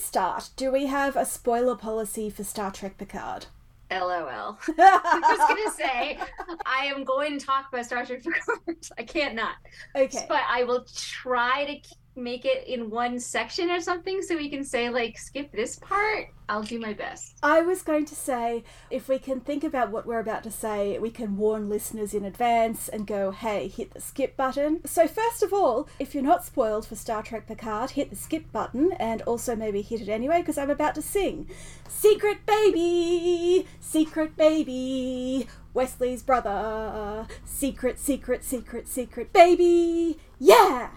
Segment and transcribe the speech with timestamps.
[0.00, 3.46] start, do we have a spoiler policy for Star Trek Picard?
[3.90, 4.58] LOL.
[4.78, 6.18] I was gonna say
[6.64, 8.78] I am going to talk about Star Trek Picard.
[8.98, 9.56] I can't not.
[9.96, 10.26] Okay.
[10.28, 14.64] But I will try to make it in one section or something so we can
[14.64, 16.28] say like skip this part.
[16.48, 17.38] I'll do my best.
[17.44, 20.98] I was going to say if we can think about what we're about to say,
[20.98, 24.80] we can warn listeners in advance and go, hey, hit the skip button.
[24.84, 28.50] So, first of all, if you're not spoiled for Star Trek Picard, hit the skip
[28.50, 31.48] button and also maybe hit it anyway because I'm about to sing
[31.88, 40.18] Secret Baby, Secret Baby, Wesley's brother, Secret, Secret, Secret, Secret Baby.
[40.40, 40.90] Yeah!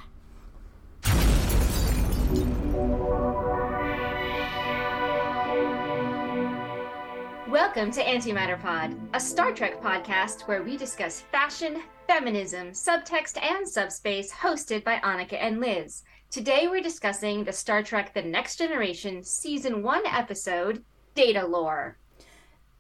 [7.48, 13.68] Welcome to Antimatter Pod, a Star Trek podcast where we discuss fashion, feminism, subtext, and
[13.68, 16.04] subspace, hosted by Annika and Liz.
[16.30, 20.84] Today we're discussing the Star Trek The Next Generation Season 1 episode,
[21.16, 21.98] Data Lore.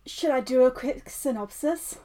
[0.06, 1.98] Should I do a quick synopsis?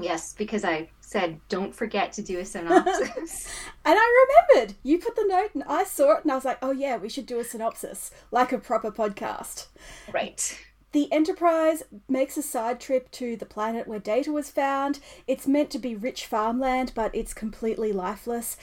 [0.00, 3.48] Yes, because I said don't forget to do a synopsis.
[3.84, 4.76] and I remembered.
[4.82, 7.08] You put the note and I saw it and I was like, oh yeah, we
[7.08, 9.68] should do a synopsis, like a proper podcast.
[10.12, 10.58] right.
[10.92, 15.00] The Enterprise makes a side trip to the planet where Data was found.
[15.26, 18.56] It's meant to be rich farmland, but it's completely lifeless,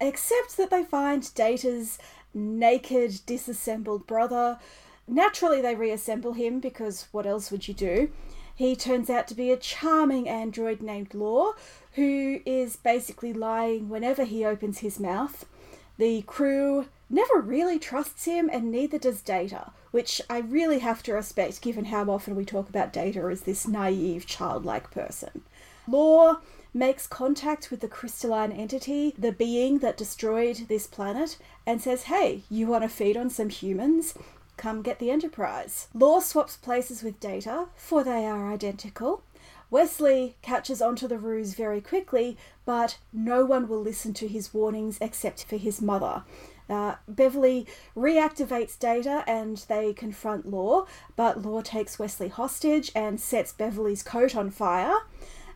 [0.00, 1.98] except that they find Data's
[2.34, 4.60] naked, disassembled brother.
[5.08, 8.10] Naturally, they reassemble him because what else would you do?
[8.62, 11.56] He turns out to be a charming android named Lore,
[11.94, 15.46] who is basically lying whenever he opens his mouth.
[15.98, 21.12] The crew never really trusts him, and neither does Data which I really have to
[21.12, 25.42] respect given how often we talk about Data as this naive, childlike person.
[25.88, 26.40] Lore
[26.72, 32.44] makes contact with the crystalline entity, the being that destroyed this planet, and says, Hey,
[32.48, 34.14] you want to feed on some humans?
[34.56, 35.88] Come get the Enterprise.
[35.94, 39.22] Lore swaps places with Data, for they are identical.
[39.70, 44.98] Wesley catches onto the ruse very quickly, but no one will listen to his warnings
[45.00, 46.24] except for his mother.
[46.68, 47.66] Uh, Beverly
[47.96, 54.36] reactivates Data and they confront Lore, but Lore takes Wesley hostage and sets Beverly's coat
[54.36, 54.94] on fire.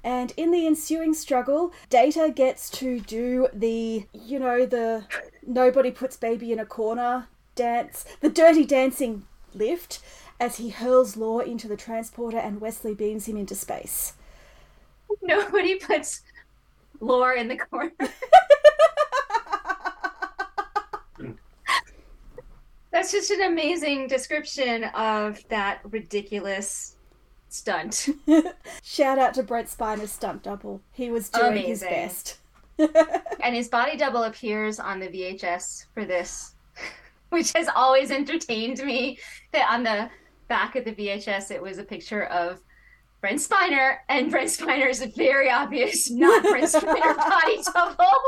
[0.03, 5.05] And in the ensuing struggle, Data gets to do the, you know, the
[5.47, 9.99] nobody puts baby in a corner dance, the dirty dancing lift,
[10.39, 14.13] as he hurls Lore into the transporter and Wesley beams him into space.
[15.23, 16.23] Nobody puts
[17.01, 17.93] Lore in the corner.
[22.93, 26.97] That's just an amazing description of that ridiculous
[27.51, 28.09] stunt.
[28.83, 30.81] Shout out to Brent Spiner's stunt double.
[30.93, 31.69] He was doing amazing.
[31.69, 32.39] his best.
[33.41, 36.55] and his body double appears on the VHS for this,
[37.31, 39.19] which has always entertained me.
[39.53, 40.11] That on the
[40.49, 42.61] back of the VHS, it was a picture of
[43.21, 48.21] Brent Spiner, and Brent Spiner is a very obvious not Brent Spiner body double.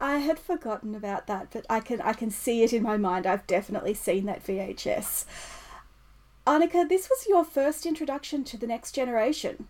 [0.00, 3.26] I had forgotten about that, but I can I can see it in my mind.
[3.26, 5.24] I've definitely seen that VHS.
[6.46, 9.68] Annika, this was your first introduction to the next generation.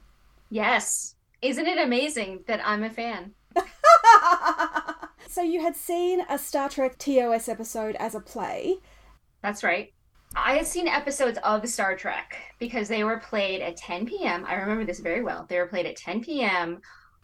[0.51, 1.15] Yes.
[1.43, 3.33] Isn't it amazing that I'm a fan?
[5.29, 8.79] so you had seen a Star Trek TOS episode as a play.
[9.43, 9.93] That's right.
[10.37, 14.45] I had seen episodes of Star Trek because they were played at 10 p.m.
[14.47, 15.47] I remember this very well.
[15.49, 16.81] They were played at 10 p.m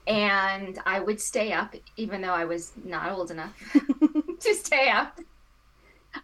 [0.06, 3.54] and I would stay up, even though I was not old enough
[4.40, 5.20] to stay up.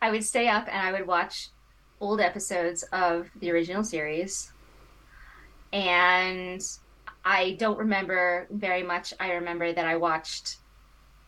[0.02, 1.48] I would stay up and I would watch
[2.00, 4.52] old episodes of the original series.
[5.72, 6.62] And
[7.24, 9.14] I don't remember very much.
[9.18, 10.56] I remember that I watched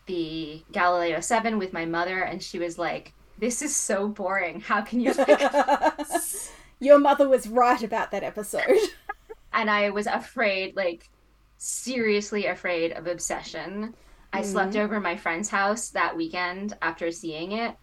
[0.05, 4.61] the Galileo 7 with my mother, and she was like, This is so boring.
[4.61, 5.41] How can you like
[6.79, 8.77] Your mother was right about that episode.
[9.53, 11.09] and I was afraid, like,
[11.57, 13.87] seriously afraid of obsession.
[13.87, 13.93] Mm.
[14.33, 17.75] I slept over my friend's house that weekend after seeing it,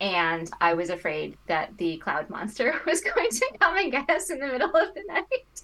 [0.00, 4.30] and I was afraid that the cloud monster was going to come and get us
[4.30, 5.62] in the middle of the night.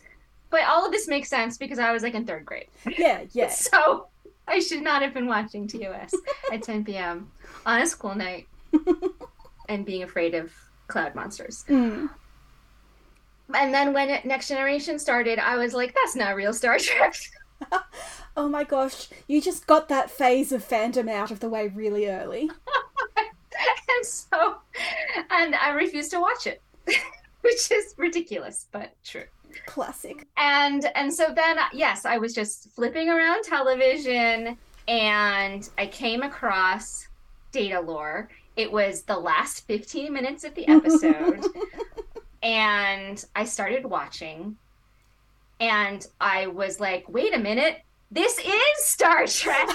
[0.50, 2.68] But all of this makes sense because I was like in third grade.
[2.96, 3.50] Yeah, yeah.
[3.50, 4.06] so
[4.48, 6.14] I should not have been watching TOS
[6.52, 7.30] at 10 p.m.
[7.66, 8.48] on a school night
[9.68, 10.52] and being afraid of
[10.86, 11.64] cloud monsters.
[11.68, 12.08] Mm.
[13.54, 17.14] And then when Next Generation started, I was like, that's not real Star Trek.
[18.36, 22.08] oh my gosh, you just got that phase of fandom out of the way really
[22.08, 22.50] early.
[23.88, 24.56] and so,
[25.30, 26.62] and I refused to watch it,
[27.40, 29.24] which is ridiculous, but true.
[29.66, 30.26] Classic.
[30.36, 34.56] And and so then yes, I was just flipping around television
[34.88, 37.08] and I came across
[37.52, 41.44] Data Lore It was the last 15 minutes of the episode.
[42.42, 44.56] and I started watching.
[45.60, 49.68] And I was like, wait a minute, this is Star Trek.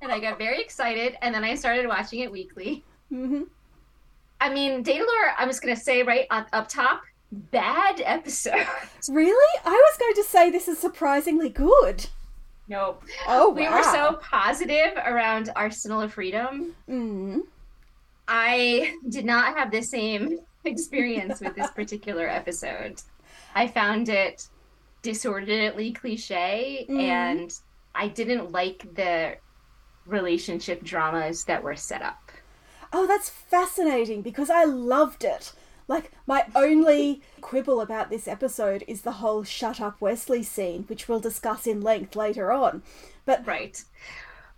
[0.00, 1.16] and I got very excited.
[1.20, 2.84] And then I started watching it weekly.
[3.12, 3.42] Mm-hmm.
[4.40, 8.66] I mean, Datalore, I'm just going to say right up, up top, bad episode.
[9.10, 9.58] Really?
[9.64, 12.06] I was going to say this is surprisingly good.
[12.68, 13.02] Nope.
[13.26, 13.78] Oh, We wow.
[13.78, 16.76] were so positive around Arsenal of Freedom.
[16.88, 17.40] Mm.
[18.28, 23.02] I did not have the same experience with this particular episode.
[23.54, 24.46] I found it
[25.02, 27.00] disorderly cliche Mhm.
[27.00, 27.52] and
[27.94, 29.36] I didn't like the
[30.06, 32.30] relationship dramas that were set up.
[32.92, 35.52] Oh, that's fascinating because I loved it.
[35.92, 41.06] Like, my only quibble about this episode is the whole shut up Wesley scene, which
[41.06, 42.82] we'll discuss in length later on.
[43.26, 43.84] But Right.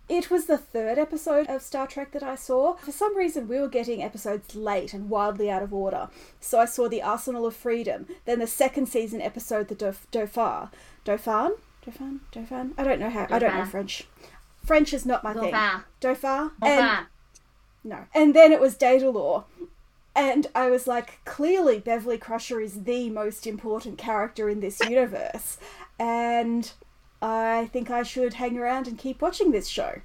[0.07, 2.75] it was the third episode of Star Trek that I saw.
[2.77, 6.07] For some reason, we were getting episodes late and wildly out of order.
[6.39, 10.69] So I saw The Arsenal of Freedom, then the second season episode, The Dauph- Dauphin.
[11.03, 11.55] Dauphin?
[11.83, 12.21] Dauphin?
[12.31, 12.73] Dauphin?
[12.77, 13.27] I don't know how.
[13.29, 14.07] I don't know French.
[14.63, 15.51] French is not my thing.
[15.51, 15.83] Dauphin.
[15.99, 16.51] Dauphin?
[16.61, 17.07] And
[17.83, 18.05] no.
[18.13, 19.43] And then it was Datalore.
[20.15, 25.57] And I was like, clearly Beverly Crusher is the most important character in this universe.
[25.99, 26.71] And
[27.21, 30.01] I think I should hang around and keep watching this show.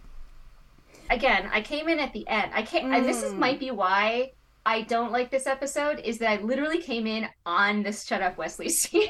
[1.11, 2.53] Again, I came in at the end.
[2.55, 3.39] I can't and this is Mm.
[3.39, 4.33] might be why
[4.67, 8.37] I don't like this episode is that I literally came in on this shut up
[8.37, 9.09] Wesley scene.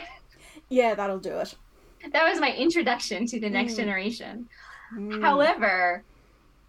[0.69, 1.55] Yeah, that'll do it.
[2.12, 3.76] that was my introduction to the next Mm.
[3.76, 4.49] generation.
[4.94, 5.20] Mm.
[5.23, 6.02] However,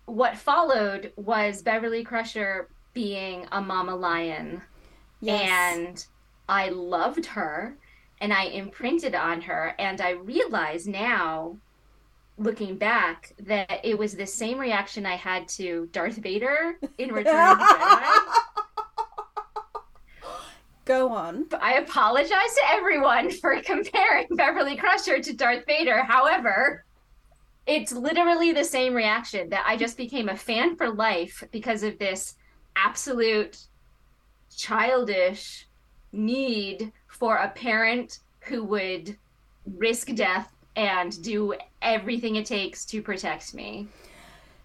[0.06, 4.62] what followed was Beverly Crusher being a mama lion.
[5.22, 5.78] Yes.
[5.78, 6.06] And
[6.50, 7.78] I loved her
[8.20, 9.74] and I imprinted on her.
[9.80, 11.58] And I realize now,
[12.38, 17.52] looking back, that it was the same reaction I had to Darth Vader in Return
[17.52, 18.38] of the Jedi.
[20.86, 21.46] Go on.
[21.60, 26.04] I apologize to everyone for comparing Beverly Crusher to Darth Vader.
[26.04, 26.84] However,
[27.66, 32.00] it's literally the same reaction that I just became a fan for life because of
[32.00, 32.36] this
[32.76, 33.58] absolute
[34.56, 35.68] childish
[36.12, 39.18] need for a parent who would
[39.78, 43.88] risk death and do everything it takes to protect me.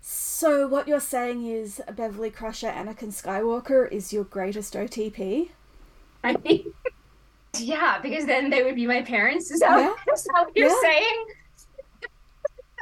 [0.01, 5.49] So, what you're saying is Beverly Crusher Anakin Skywalker is your greatest OTP?
[6.23, 6.73] I mean,
[7.59, 9.51] yeah, because then they would be my parents.
[9.51, 9.95] Is that, Yeah.
[10.15, 10.81] is that what you're Yeah.
[10.81, 11.25] saying?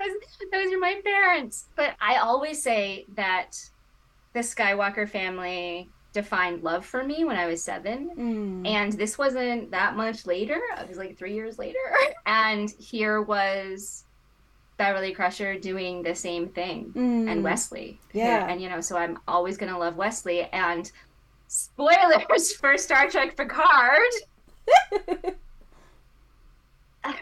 [0.00, 1.69] those, those are my parents.
[1.76, 3.56] But I always say that
[4.35, 8.11] the Skywalker family defined love for me when I was seven.
[8.17, 8.69] Mm.
[8.69, 10.61] And this wasn't that much later.
[10.79, 11.79] It was like three years later.
[12.27, 14.05] And here was
[14.79, 17.31] Beverly Crusher doing the same thing Mm.
[17.31, 18.01] and Wesley.
[18.13, 18.47] Yeah.
[18.49, 20.43] And you know, so I'm always gonna love Wesley.
[20.45, 20.91] And
[21.49, 24.13] spoilers for Star Trek Picard.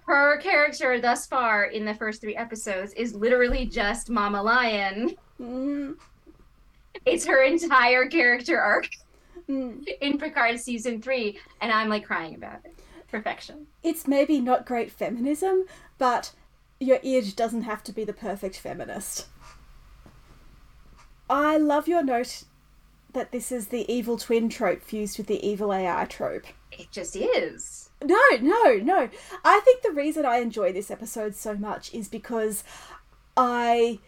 [0.06, 5.16] Her character thus far in the first three episodes is literally just Mama Lion.
[5.40, 5.96] Mm.
[7.04, 8.88] It's her entire character arc
[9.48, 9.84] Mm.
[10.00, 12.78] in Picard season three, and I'm like crying about it.
[13.10, 13.66] Perfection.
[13.82, 15.64] It's maybe not great feminism,
[15.98, 16.32] but
[16.78, 19.26] your id doesn't have to be the perfect feminist.
[21.28, 22.44] I love your note
[23.12, 26.46] that this is the evil twin trope fused with the evil AI trope.
[26.70, 27.90] It just is.
[28.02, 29.08] No, no, no.
[29.44, 32.64] I think the reason I enjoy this episode so much is because
[33.36, 33.98] I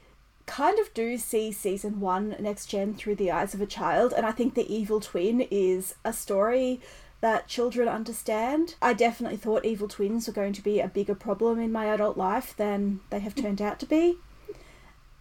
[0.47, 4.27] kind of do see season one next gen through the eyes of a child, and
[4.27, 6.81] I think the evil twin is a story
[7.21, 8.75] that children understand.
[8.83, 12.19] I definitely thought evil twins were going to be a bigger problem in my adult
[12.19, 14.19] life than they have turned out to be.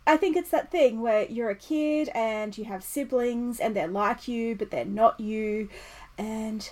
[0.05, 3.87] I think it's that thing where you're a kid and you have siblings and they're
[3.87, 5.69] like you, but they're not you,
[6.17, 6.69] and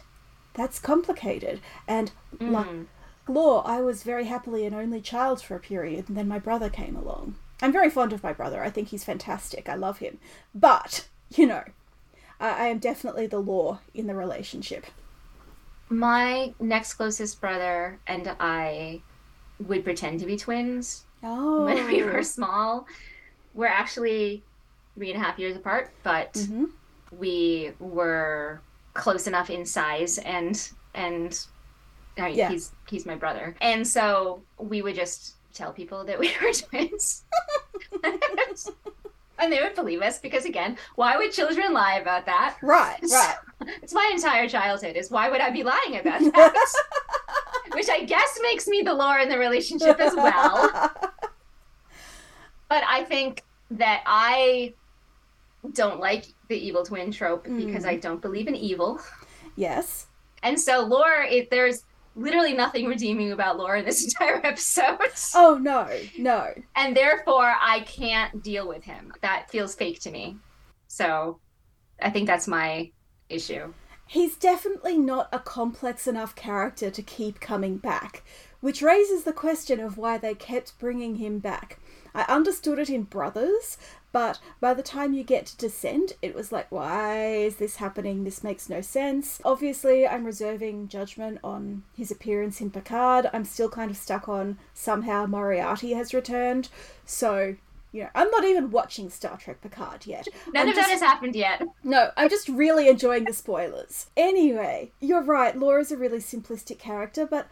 [0.54, 1.62] that's complicated.
[1.88, 2.88] And like Mm.
[3.28, 6.70] Lore, I was very happily an only child for a period, and then my brother
[6.70, 7.36] came along.
[7.62, 8.64] I'm very fond of my brother.
[8.64, 9.70] I think he's fantastic.
[9.70, 10.18] I love him.
[10.56, 11.64] But, you know,
[12.40, 14.86] I, I am definitely the Lore in the relationship.
[15.90, 19.02] My next closest brother and I
[19.60, 21.66] would pretend to be twins Oh.
[21.66, 22.88] when we were small.
[23.54, 24.44] We're actually
[24.96, 26.66] three and a half years apart, but hmm
[27.12, 28.62] we were
[28.94, 31.46] close enough in size and and
[32.18, 32.50] I mean, Yeah.
[32.50, 37.24] he's he's my brother, and so we would just tell people that we were twins,
[39.40, 42.58] and they would believe us because again, why would children lie about that?
[42.62, 43.36] Right, right.
[43.82, 44.96] It's my entire childhood.
[44.96, 46.74] Is why would I be lying about that?
[47.74, 50.92] Which I guess makes me the lore in the relationship as well.
[52.70, 54.74] But I think that I
[55.74, 57.90] don't like the evil twin trope because mm.
[57.90, 59.00] I don't believe in evil.
[59.56, 60.08] Yes.
[60.44, 61.84] And so Lore, if there's
[62.16, 64.98] literally nothing redeeming about Lore in this entire episode.
[65.36, 65.88] Oh no,
[66.18, 66.50] no.
[66.76, 69.14] And therefore I can't deal with him.
[69.22, 70.38] That feels fake to me.
[70.88, 71.40] So
[72.02, 72.92] I think that's my
[73.30, 73.74] issue.
[74.08, 78.24] He's definitely not a complex enough character to keep coming back,
[78.60, 81.80] which raises the question of why they kept bringing him back.
[82.14, 83.78] I understood it in Brothers,
[84.12, 88.24] but by the time you get to Descent, it was like, why is this happening?
[88.24, 89.40] This makes no sense.
[89.46, 93.30] Obviously, I'm reserving judgment on his appearance in Picard.
[93.34, 96.70] I'm still kind of stuck on somehow Moriarty has returned.
[97.06, 97.56] So,
[97.94, 100.28] you know, I'm not even watching Star Trek Picard yet.
[100.54, 101.62] None I'm of just- that has happened yet.
[101.84, 104.08] no, I'm just really enjoying the spoilers.
[104.18, 107.48] Anyway, you're right, Lore's a really simplistic character, but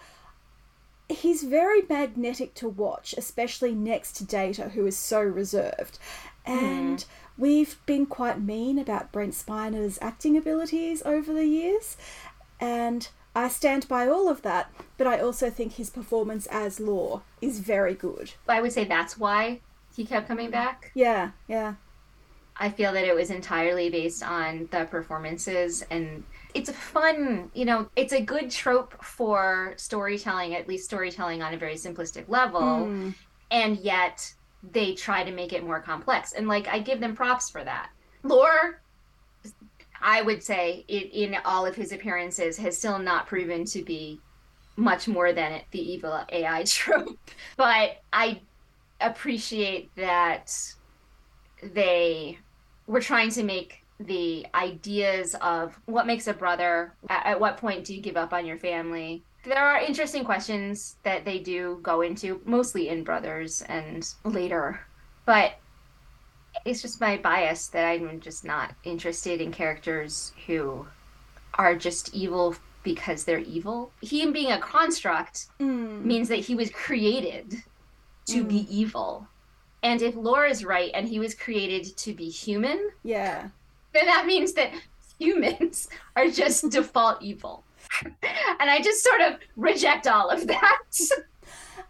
[1.09, 5.97] he's very magnetic to watch, especially next to Data, who is so reserved.
[6.45, 7.05] And
[7.37, 11.95] we've been quite mean about Brent Spiner's acting abilities over the years,
[12.59, 17.21] and I stand by all of that, but I also think his performance as Lore
[17.41, 18.33] is very good.
[18.47, 19.61] I would say that's why
[19.95, 20.91] he kept coming back.
[20.95, 21.75] Yeah, yeah.
[22.57, 27.63] I feel that it was entirely based on the performances and it's a fun, you
[27.63, 32.61] know, it's a good trope for storytelling, at least storytelling on a very simplistic level.
[32.61, 33.13] Mm.
[33.51, 36.33] And yet they try to make it more complex.
[36.33, 37.89] And like, I give them props for that.
[38.23, 38.81] Lore,
[40.01, 44.19] I would say, in, in all of his appearances, has still not proven to be
[44.75, 47.17] much more than the evil AI trope.
[47.57, 48.41] But I
[49.01, 50.53] appreciate that
[51.61, 52.39] they
[52.87, 57.83] were trying to make the ideas of what makes a brother, at, at what point
[57.85, 59.23] do you give up on your family?
[59.45, 64.81] There are interesting questions that they do go into, mostly in Brothers and later.
[65.25, 65.59] But
[66.65, 70.85] it's just my bias that I'm just not interested in characters who
[71.55, 73.91] are just evil because they're evil.
[74.01, 76.03] Him being a construct Mm.
[76.03, 77.63] means that he was created
[78.27, 79.27] to be evil.
[79.83, 83.49] And if Lore is right and he was created to be human, Yeah.
[83.93, 84.71] then that means that
[85.17, 87.63] humans are just default evil.
[88.59, 90.81] and I just sort of reject all of that.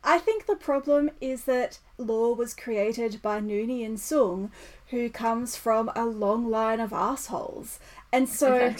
[0.04, 4.50] I think the problem is that Lore was created by Noonien Soong,
[4.88, 7.80] who comes from a long line of assholes.
[8.12, 8.76] And so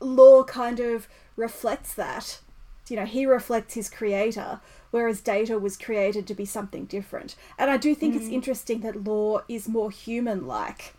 [0.00, 2.40] Lore kind of reflects that.
[2.88, 7.36] You know, he reflects his creator, whereas Data was created to be something different.
[7.58, 8.34] And I do think it's hmm.
[8.34, 10.94] interesting that Lore is more human like.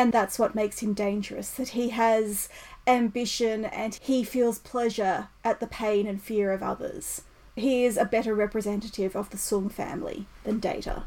[0.00, 2.48] And that's what makes him dangerous, that he has
[2.86, 7.24] ambition and he feels pleasure at the pain and fear of others.
[7.54, 11.04] He is a better representative of the Soong family than Data.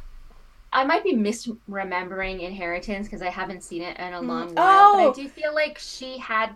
[0.72, 5.00] I might be misremembering Inheritance because I haven't seen it in a long while, but
[5.00, 5.10] Oh!
[5.10, 6.52] I do feel like she had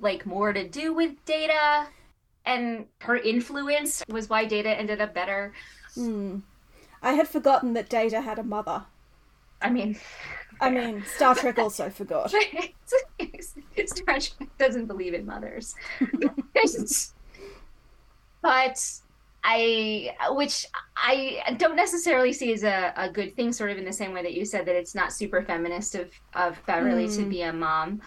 [0.00, 1.86] like more to do with Data,
[2.46, 5.52] and her influence was why Data ended up better.
[5.94, 6.38] Hmm.
[7.02, 8.86] I had forgotten that Data had a mother.
[9.60, 9.98] I mean,
[10.60, 12.30] I mean, Star Trek also forgot.
[12.30, 15.74] Star Trek doesn't believe in mothers.
[18.42, 18.82] but
[19.44, 23.92] I, which I don't necessarily see as a, a good thing, sort of in the
[23.92, 27.30] same way that you said that it's not super feminist of, of Beverly to Mm.
[27.30, 28.00] be a mom,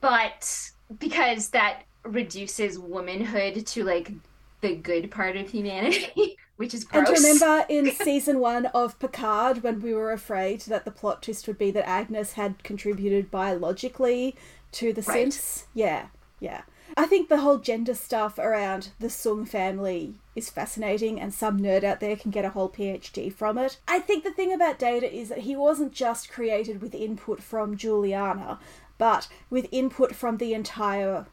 [0.00, 4.12] but because that reduces womanhood to like
[4.60, 7.08] the good part of humanity, which is gross.
[7.08, 11.46] And remember in season one of Picard when we were afraid that the plot twist
[11.46, 14.36] would be that Agnes had contributed biologically
[14.72, 15.28] to the Right.
[15.28, 15.64] synths?
[15.74, 16.06] Yeah,
[16.40, 16.62] yeah.
[16.96, 21.82] I think the whole gender stuff around the Soong family is fascinating, and some nerd
[21.82, 23.78] out there can get a whole PhD from it.
[23.88, 27.76] I think the thing about Data is that he wasn't just created with input from
[27.76, 28.58] Juliana,
[28.98, 31.26] but with input from the entire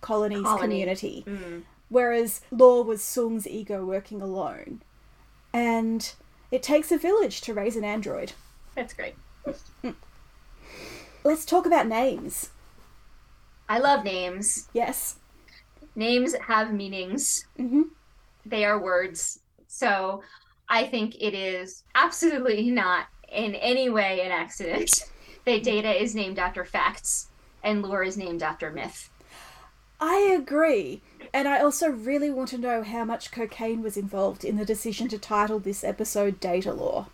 [0.00, 0.60] colony's Colony.
[0.62, 1.62] community Mm.
[1.88, 4.82] Whereas Lore was Soong's ego working alone.
[5.52, 6.12] And
[6.50, 8.32] it takes a village to raise an android.
[8.74, 9.14] That's great.
[11.24, 12.50] Let's talk about names.
[13.68, 14.68] I love names.
[14.72, 15.16] Yes.
[15.94, 17.46] Names have meanings.
[17.56, 17.82] hmm
[18.48, 19.40] they are words.
[19.66, 20.22] So
[20.68, 24.90] I think it is absolutely not in any way an accident
[25.44, 27.28] that Data is named after facts
[27.64, 29.10] and Lore is named after myth.
[30.00, 31.00] I agree.
[31.32, 35.08] And I also really want to know how much cocaine was involved in the decision
[35.08, 37.06] to title this episode Data Lore.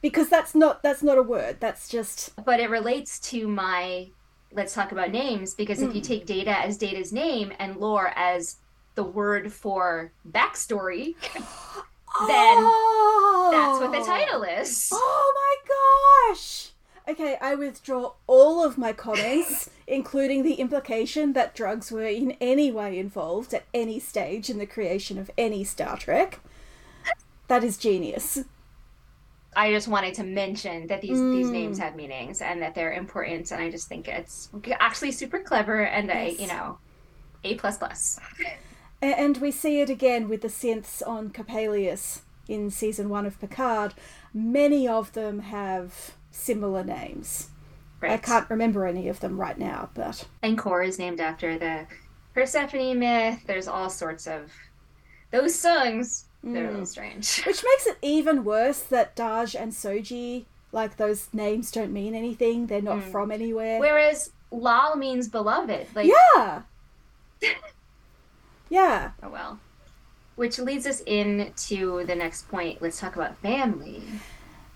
[0.00, 1.58] Because that's not that's not a word.
[1.60, 4.08] That's just But it relates to my
[4.52, 6.06] let's talk about names because if you Mm.
[6.06, 8.56] take Data as Data's name and Lore as
[8.96, 11.44] the word for backstory, Then
[12.58, 13.48] oh!
[13.50, 14.90] that's what the title is.
[14.92, 16.71] Oh my gosh!
[17.08, 22.70] Okay, I withdraw all of my comments, including the implication that drugs were in any
[22.70, 26.40] way involved at any stage in the creation of any Star Trek.
[27.48, 28.44] That is genius.
[29.54, 31.52] I just wanted to mention that these these mm.
[31.52, 34.48] names have meanings and that they're important, and I just think it's
[34.80, 36.40] actually super clever and a Yes.
[36.40, 36.78] you know,
[37.44, 38.18] a plus plus.
[39.02, 43.38] A- And we see it again with the synths on Coppelius in season one of
[43.40, 43.92] Picard.
[44.32, 47.48] Many of them have similar names.
[48.02, 51.86] I can't remember any of them right now, but And Kore is named after the
[52.34, 53.44] Persephone myth.
[53.46, 54.50] There's all sorts of
[55.30, 56.24] those Soongs.
[56.42, 57.42] They're a little strange.
[57.46, 62.66] which makes it even worse that Dahj and Soji, like those names don't mean anything.
[62.66, 63.12] They're not Mm.
[63.12, 63.78] from anywhere.
[63.78, 65.86] Whereas Lal means beloved.
[65.94, 66.62] Like yeah.
[68.68, 69.10] yeah.
[69.22, 69.60] oh well.
[70.34, 72.80] Which leads us into the next point.
[72.82, 74.02] Let's talk about family.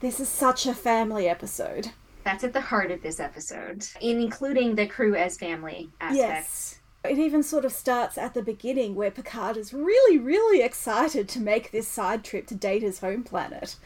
[0.01, 1.91] This is such a family episode.
[2.25, 6.19] That's at the heart of this episode, including the crew as family aspect.
[6.19, 6.81] Yes.
[7.05, 11.41] It even sort of starts at the beginning where Picard is really, really excited to
[11.41, 13.77] make this side trip to Data's home planet.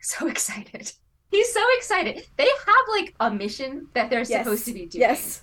[0.00, 0.92] So excited.
[1.30, 2.26] He's so excited.
[2.36, 4.44] They have like a mission that they're Yes.
[4.44, 5.02] supposed to be doing.
[5.02, 5.42] Yes.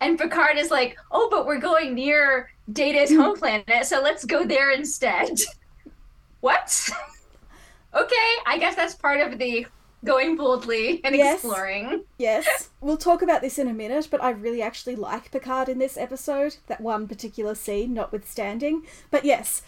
[0.00, 4.44] And Picard is like, oh, but we're going near Data's home planet, so let's go
[4.44, 5.30] there instead.
[6.40, 6.90] what?
[7.94, 9.66] Okay, I guess that's part of the
[10.04, 11.36] going boldly and Yes.
[11.44, 12.04] exploring.
[12.18, 12.70] Yes.
[12.80, 15.96] We'll talk about this in a minute, but I really actually like Picard in this
[15.96, 18.84] episode, that one particular scene notwithstanding.
[19.10, 19.62] But yes,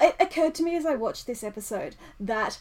[0.00, 2.58] it occurred to me as I watched this episode that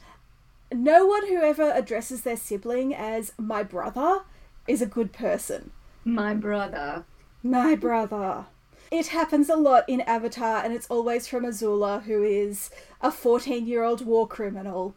[0.72, 4.22] no one who ever addresses their sibling as my brother
[4.68, 5.72] is a good person.
[6.04, 7.04] My brother.
[7.42, 8.46] My brother.
[8.92, 12.70] It happens a lot in Avatar, and it's always from Azula, who is
[13.02, 14.96] a 14 year old war criminal.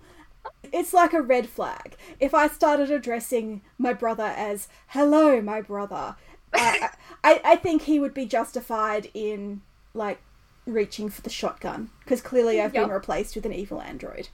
[0.72, 1.96] It's like a red flag.
[2.18, 6.16] If I started addressing my brother as, hello, my brother,
[6.54, 6.90] I,
[7.24, 9.62] I, I think he would be justified in,
[9.94, 10.20] like,
[10.66, 14.28] reaching for the shotgun, because clearly I've been replaced with an evil android.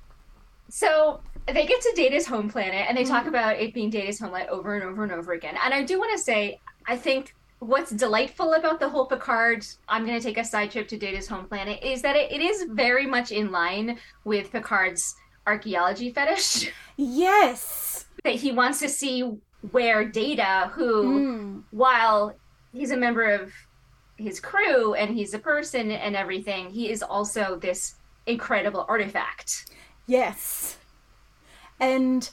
[0.68, 3.28] So they get to Data's home planet and they talk Mm-hmm.
[3.28, 5.56] about it being Data's home planet over and over and over again.
[5.62, 10.04] And I do want to say, I think what's delightful about the whole Picard, I'm
[10.06, 12.66] going to take a side trip to Data's home planet, is that it, it is
[12.70, 15.14] very much in line with Picard's
[15.46, 16.70] archaeology fetish.
[16.96, 18.06] Yes!
[18.24, 19.22] that he wants to see
[19.70, 21.62] where Data, who, Mm.
[21.70, 22.36] while
[22.72, 23.52] he's a member of
[24.18, 29.70] his crew and he's a person and everything, he is also this incredible artifact.
[30.06, 30.78] Yes.
[31.80, 32.28] And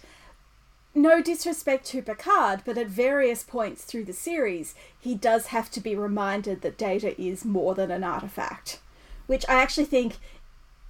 [0.95, 5.79] no disrespect to Picard, but at various points through the series, he does have to
[5.82, 8.79] be reminded that Data is more than an artifact,
[9.27, 10.17] which I actually think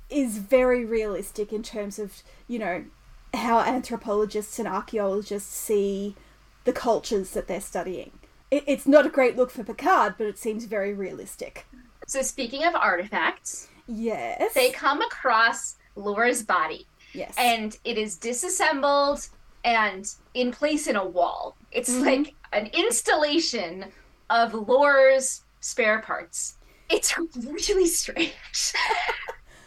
[0.09, 2.85] is very realistic in terms of, you know,
[3.33, 6.15] how anthropologists and archaeologists see
[6.65, 8.11] the cultures that they're studying.
[8.51, 11.65] It, it's not a great look for Picard, but it seems very realistic.
[12.05, 14.53] So, speaking of artifacts, Yes.
[14.53, 17.33] they come across Lore's body yes.
[17.37, 19.27] and it is disassembled
[19.63, 21.55] and in place in a wall.
[21.71, 22.05] It's Mhm.
[22.05, 23.91] like an installation
[24.29, 26.57] of Lore's spare parts.
[26.89, 28.33] It's really strange.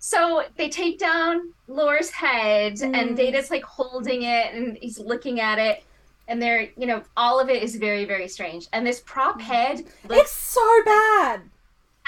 [0.00, 2.96] so they take down Lore's head Mm.
[2.96, 5.82] and Data's like holding it and he's looking at it.
[6.28, 8.66] And they're, you know, all of it is very, very strange.
[8.72, 11.42] And this prop head it's looks so bad.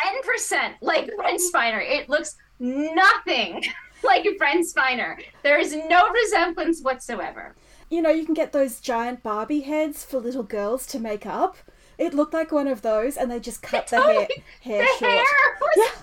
[0.05, 1.81] 10% like Brent Spiner.
[1.81, 3.65] It looks nothing
[4.03, 5.21] like Brent Spiner.
[5.43, 7.55] There is no resemblance whatsoever.
[7.91, 11.57] You know, you can get those giant Barbie heads for little girls to make up.
[11.97, 14.27] It looked like one of those, and they just cut the hair,
[14.63, 15.13] hair the short.
[15.13, 15.25] hair
[15.61, 15.91] was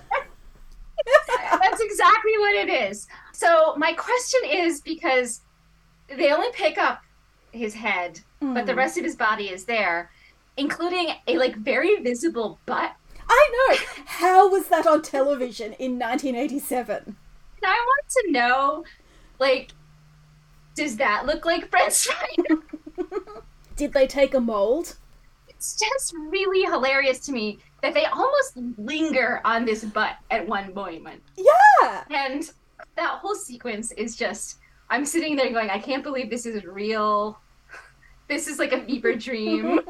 [1.60, 3.06] That's exactly what it is.
[3.32, 5.42] So my question is because
[6.08, 7.00] they only pick up
[7.52, 8.76] his head, but the Mm.
[8.76, 10.10] rest of his body is there,
[10.56, 12.92] including a like very visible butt.
[13.28, 13.76] I know.
[14.06, 17.04] How was that on television in 1987?
[17.06, 17.16] And
[17.64, 18.84] I want to know,
[19.40, 19.72] like,
[20.76, 22.62] does that look like Brent Spiner?
[23.76, 24.96] Did they take a mold?
[25.56, 30.72] it's just really hilarious to me that they almost linger on this butt at one
[30.74, 31.22] moment.
[31.36, 32.04] Yeah.
[32.10, 32.50] And
[32.96, 34.58] that whole sequence is just
[34.90, 37.38] I'm sitting there going, I can't believe this is real.
[38.28, 39.80] This is like a fever dream.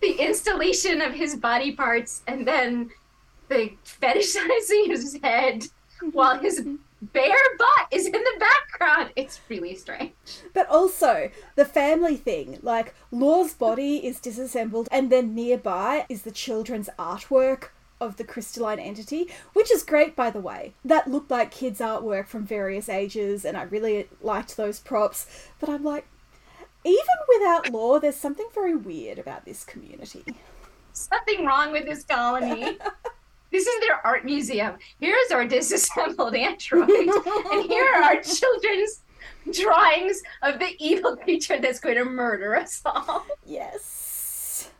[0.00, 2.90] the installation of his body parts and then
[3.48, 5.66] the fetishizing his head
[6.12, 6.66] while his
[7.00, 9.12] bare butt is in the background.
[9.16, 10.12] It's really strange.
[10.54, 16.30] But also, the family thing like, Lore's body is disassembled, and then nearby is the
[16.30, 17.68] children's artwork
[18.00, 20.74] of the crystalline entity, which is great, by the way.
[20.84, 25.26] That looked like kids' artwork from various ages, and I really liked those props.
[25.58, 26.06] But I'm like,
[26.84, 27.04] even
[27.38, 30.24] without Lore, there's something very weird about this community.
[30.92, 32.78] Something wrong with this colony.
[33.50, 34.76] this is their art museum.
[35.00, 39.02] Here's our disassembled android, and here are our children's
[39.52, 43.24] drawings of the evil creature that's going to murder us all.
[43.44, 44.70] Yes.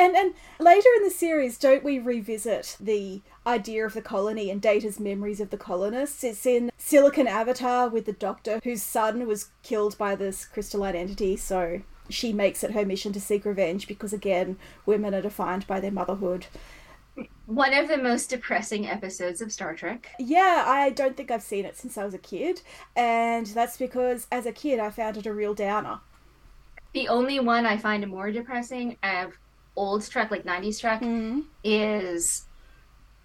[0.00, 4.60] And and later in the series, don't we revisit the idea of the colony and
[4.60, 6.24] Data's memories of the colonists?
[6.24, 11.36] It's in Silicon Avatar with the doctor whose son was killed by this crystalline entity,
[11.36, 14.56] so she makes it her mission to seek revenge because again,
[14.86, 16.46] women are defined by their motherhood.
[17.50, 20.08] One of the most depressing episodes of Star Trek.
[20.20, 22.62] Yeah, I don't think I've seen it since I was a kid,
[22.94, 25.98] and that's because as a kid I found it a real downer.
[26.92, 29.32] The only one I find more depressing of
[29.74, 31.40] old Trek, like '90s Trek, Mm-hmm.
[31.64, 32.44] is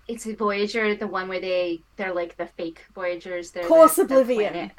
[0.08, 3.52] it's Voyager, the one where they they're like the fake Voyagers.
[3.52, 4.52] They're Course the, the Oblivion.
[4.54, 4.72] planet.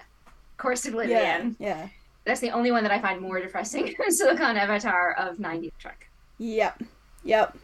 [0.59, 1.57] Course Yeah, Oblivion.
[1.61, 1.89] yeah.
[2.25, 3.95] That's the only one that I find more depressing.
[4.09, 6.09] Silicon Avatar of '90s Trek.
[6.39, 6.83] Yep,
[7.23, 7.57] yep.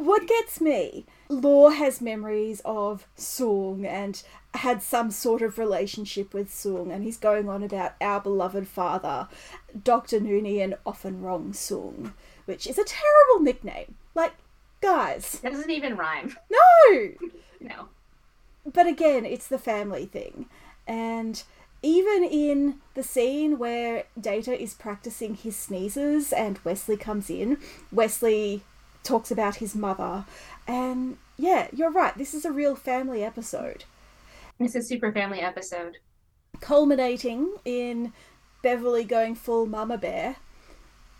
[0.00, 4.22] What gets me, Lore has memories of Soong and
[4.54, 9.28] had some sort of relationship with Soong, and he's going on about our beloved father,
[9.84, 10.18] Dr.
[10.20, 12.14] Noonien, often wrong Soong,
[12.46, 13.96] which is a terrible nickname.
[14.14, 14.32] Like,
[14.80, 16.34] guys, That doesn't even rhyme.
[16.50, 17.08] no!
[17.60, 17.88] No.
[18.64, 20.46] but again, it's the family thing.
[20.88, 21.42] And
[21.82, 27.58] even in the scene where Data is practicing his sneezes and Wesley comes in,
[27.92, 28.62] Wesley
[29.10, 30.24] talks about his mother.
[30.68, 33.84] And yeah, you're right, this is a real family episode.
[34.60, 35.96] It's a super family episode.
[36.60, 38.12] Culminating in
[38.62, 40.36] Beverly going full mama bear.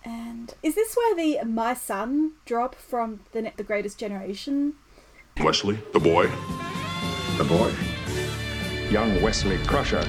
[0.04, 4.74] And is this where the my son drop from the, the Greatest Generation?
[5.40, 6.30] Wesley, the boy.
[7.38, 7.72] The boy.
[8.88, 10.06] Young Wesley Crusher.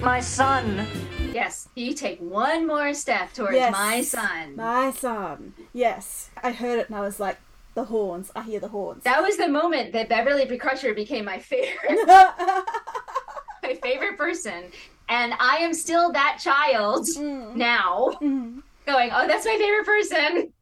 [0.00, 0.86] My son.
[1.32, 3.72] Yes, you take one more step towards Yes.
[3.72, 4.56] my son.
[4.56, 5.54] My son.
[5.72, 6.30] Yes.
[6.42, 7.38] I heard it and I was like,
[7.74, 8.30] the horns.
[8.34, 9.04] I hear the horns.
[9.04, 14.64] That was the moment that Beverly Crusher became my favorite, my favorite person,
[15.08, 17.54] and I am still that child mm.
[17.54, 18.60] now, mm-hmm.
[18.86, 20.52] going, "Oh, that's my favorite person.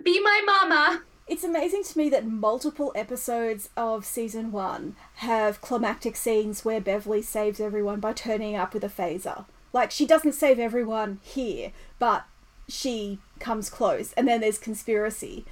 [0.02, 6.16] Be my mama." It's amazing to me that multiple episodes of season one have climactic
[6.16, 9.44] scenes where Beverly saves everyone by turning up with a phaser.
[9.72, 12.24] Like, she doesn't save everyone here, but
[12.68, 15.44] she comes close, and then there's conspiracy.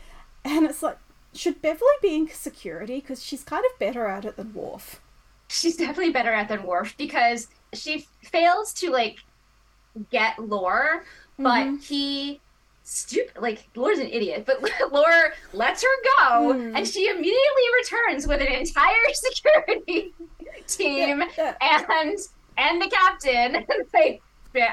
[0.45, 0.99] And it's like,
[1.33, 3.01] should Beverly be in security?
[3.01, 5.01] Because she's kind of better at it than Worf.
[5.49, 9.19] She's definitely better at than Worf because she fails to like
[10.11, 11.05] get Lore,
[11.39, 11.77] but mm-hmm.
[11.77, 12.41] he
[12.83, 16.77] stupid like Lore's an idiot, but Lore lets her go, hmm.
[16.77, 20.15] and she immediately returns with an entire security
[20.67, 22.19] team Yeah, and
[22.57, 23.67] and the captain.
[23.95, 24.23] like,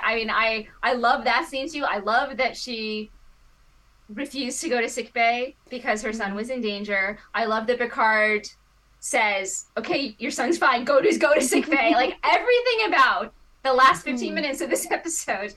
[0.03, 1.83] I mean, I I love that scene too.
[1.83, 3.11] I love that she
[4.09, 7.17] refused to go to sick bay because her son was in danger.
[7.33, 8.47] I love that Picard
[8.99, 10.85] says, "Okay, your son's fine.
[10.85, 14.87] Go to go to sick bay." like everything about the last 15 minutes of this
[14.91, 15.53] episode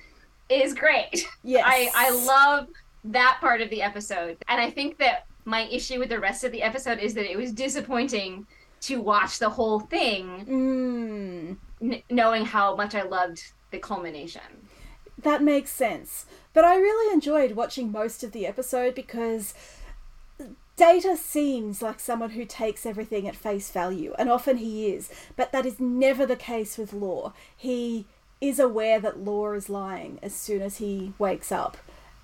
[0.48, 1.26] is great.
[1.44, 1.64] Yes.
[1.66, 2.68] I I love
[3.04, 4.36] that part of the episode.
[4.48, 7.36] And I think that my issue with the rest of the episode is that it
[7.36, 8.46] was disappointing
[8.80, 11.56] to watch the whole thing Mm.
[11.80, 14.68] N- knowing how much I loved the culmination.
[15.18, 16.26] That makes sense.
[16.52, 19.54] But I really enjoyed watching most of the episode because
[20.76, 25.50] Data seems like someone who takes everything at face value, and often he is, but
[25.52, 27.32] that is never the case with Lore.
[27.56, 28.06] He
[28.42, 31.78] is aware that Lore is lying as soon as he wakes up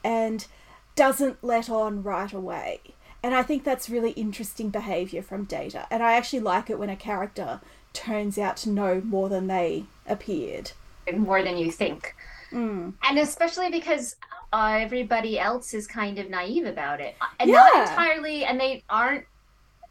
[0.05, 0.47] and
[0.95, 2.81] doesn't let on right away.
[3.23, 6.91] And I think that's really interesting behavior from Data, and I actually like it when
[6.91, 10.73] a character turns out to know more than they appeared.
[11.15, 12.15] more than you think.
[12.51, 12.91] Hmm.
[13.03, 14.17] And especially because
[14.53, 17.17] uh, everybody else is kind of naive about it.
[17.21, 19.25] Uh, and not entirely, and they aren't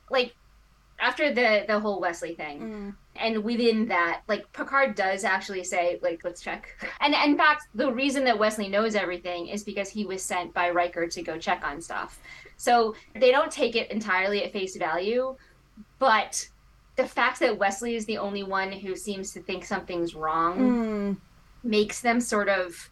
[0.09, 0.33] like
[0.99, 2.59] after the the whole Wesley thing.
[2.59, 2.89] Hmm.
[3.15, 6.69] And within that, like Picard does actually say, like, let's check.
[7.01, 10.69] And in fact, the reason that Wesley knows everything is because he was sent by
[10.69, 12.19] Riker to go check on stuff.
[12.55, 15.35] So they don't take it entirely at face value,
[15.99, 16.47] but
[16.95, 21.17] the fact that Wesley is the only one who seems to think something's wrong Mm.
[21.63, 22.89] makes them sort of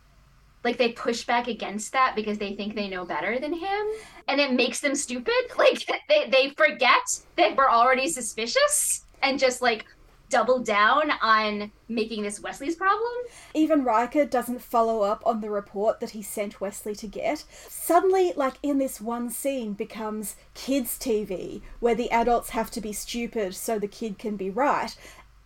[0.63, 3.87] like they push back against that because they think they know better than him
[4.27, 7.01] and it makes them stupid like they, they forget
[7.37, 9.85] that we're already suspicious and just like
[10.29, 13.11] double down on making this wesley's problem
[13.53, 17.43] even Riker doesn't follow up on the report that he sent Wesley to get.
[17.67, 22.93] Suddenly, like in this one scene, becomes kids' TV, where the adults have to be
[22.93, 24.95] stupid so the kid can be right.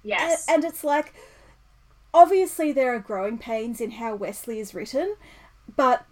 [0.03, 1.13] yes And, and it's like,
[2.13, 5.15] obviously there are growing pains in how Wesley is written,
[5.75, 6.05] but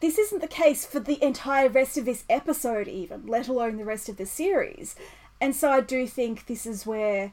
[0.00, 3.84] this isn't the case for the entire rest of this episode, even, let alone the
[3.84, 4.96] rest of the series.
[5.40, 7.32] And so I do think this is where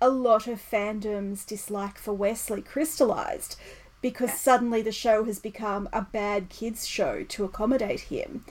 [0.00, 3.56] a lot of fandom's dislike for Wesley crystallized
[4.00, 8.44] because suddenly the show has become a bad kids show to accommodate him.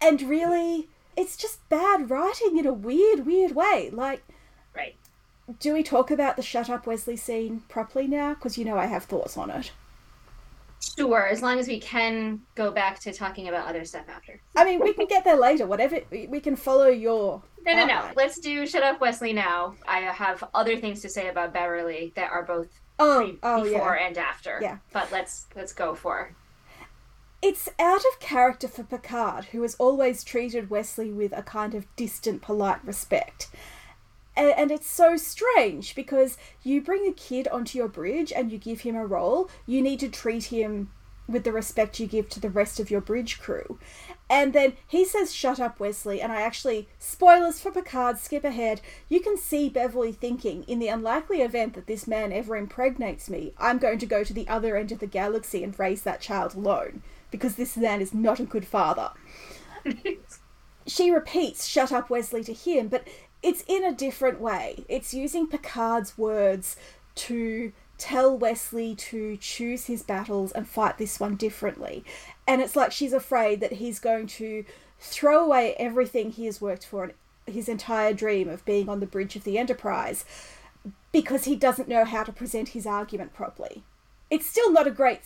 [0.00, 3.90] And really, it's just bad writing in a weird, weird way.
[3.92, 4.22] Like,
[4.76, 4.94] Right.
[5.58, 8.34] do we talk about the shut up Wesley scene properly now?
[8.34, 9.72] Because you know I have thoughts on it.
[10.80, 14.40] Sure, as long as we can go back to talking about other stuff after.
[14.56, 15.66] I mean, we can get there later.
[15.66, 17.42] Whatever we can follow your.
[17.66, 18.10] No, no, no.
[18.16, 19.74] Let's do Shut Up Wesley now.
[19.86, 22.68] I have other things to say about Beverly that are both
[23.00, 24.06] Oh, pre- oh before yeah.
[24.06, 24.58] and after.
[24.62, 24.78] Yeah.
[24.92, 26.34] But let's let's go for.
[27.40, 31.86] It's out of character for Picard, who has always treated Wesley with a kind of
[31.94, 33.48] distant, polite respect.
[34.38, 38.56] And, and it's so strange because you bring a kid onto your bridge and you
[38.56, 40.90] give him a role, you need to treat him
[41.26, 43.78] with the respect you give to the rest of your bridge crew.
[44.30, 46.22] And then he says, Shut up, Wesley.
[46.22, 48.80] And I actually, spoilers for Picard, skip ahead.
[49.08, 53.52] You can see Beverly thinking, in the unlikely event that this man ever impregnates me,
[53.58, 56.54] I'm going to go to the other end of the galaxy and raise that child
[56.54, 57.02] alone.
[57.30, 59.10] Because this man is not a good father.
[60.86, 63.06] she repeats, Shut up, Wesley, to him, but
[63.42, 64.84] it's in a different way.
[64.88, 66.76] It's using Picard's words
[67.16, 72.04] to tell Wesley to choose his battles and fight this one differently.
[72.46, 74.64] And it's like she's afraid that he's going to
[75.00, 77.12] throw away everything he has worked for and
[77.46, 80.24] his entire dream of being on the bridge of the Enterprise
[81.12, 83.82] because he doesn't know how to present his argument properly.
[84.30, 85.20] It's still not a great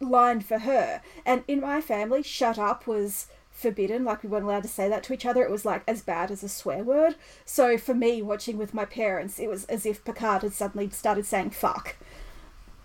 [0.00, 1.02] line for her.
[1.26, 4.04] And in my family, shut up was forbidden.
[4.04, 5.42] Like we weren't allowed to say that to each other.
[5.42, 7.14] It was like as bad as a swear word.
[7.46, 11.24] So for me, watching with my parents, it was as if Picard had suddenly started
[11.24, 11.96] saying fuck.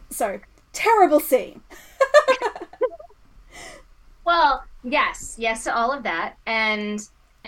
[0.10, 0.40] So
[0.72, 1.62] terrible scene.
[4.26, 6.36] Well, yes, yes to all of that.
[6.46, 7.00] And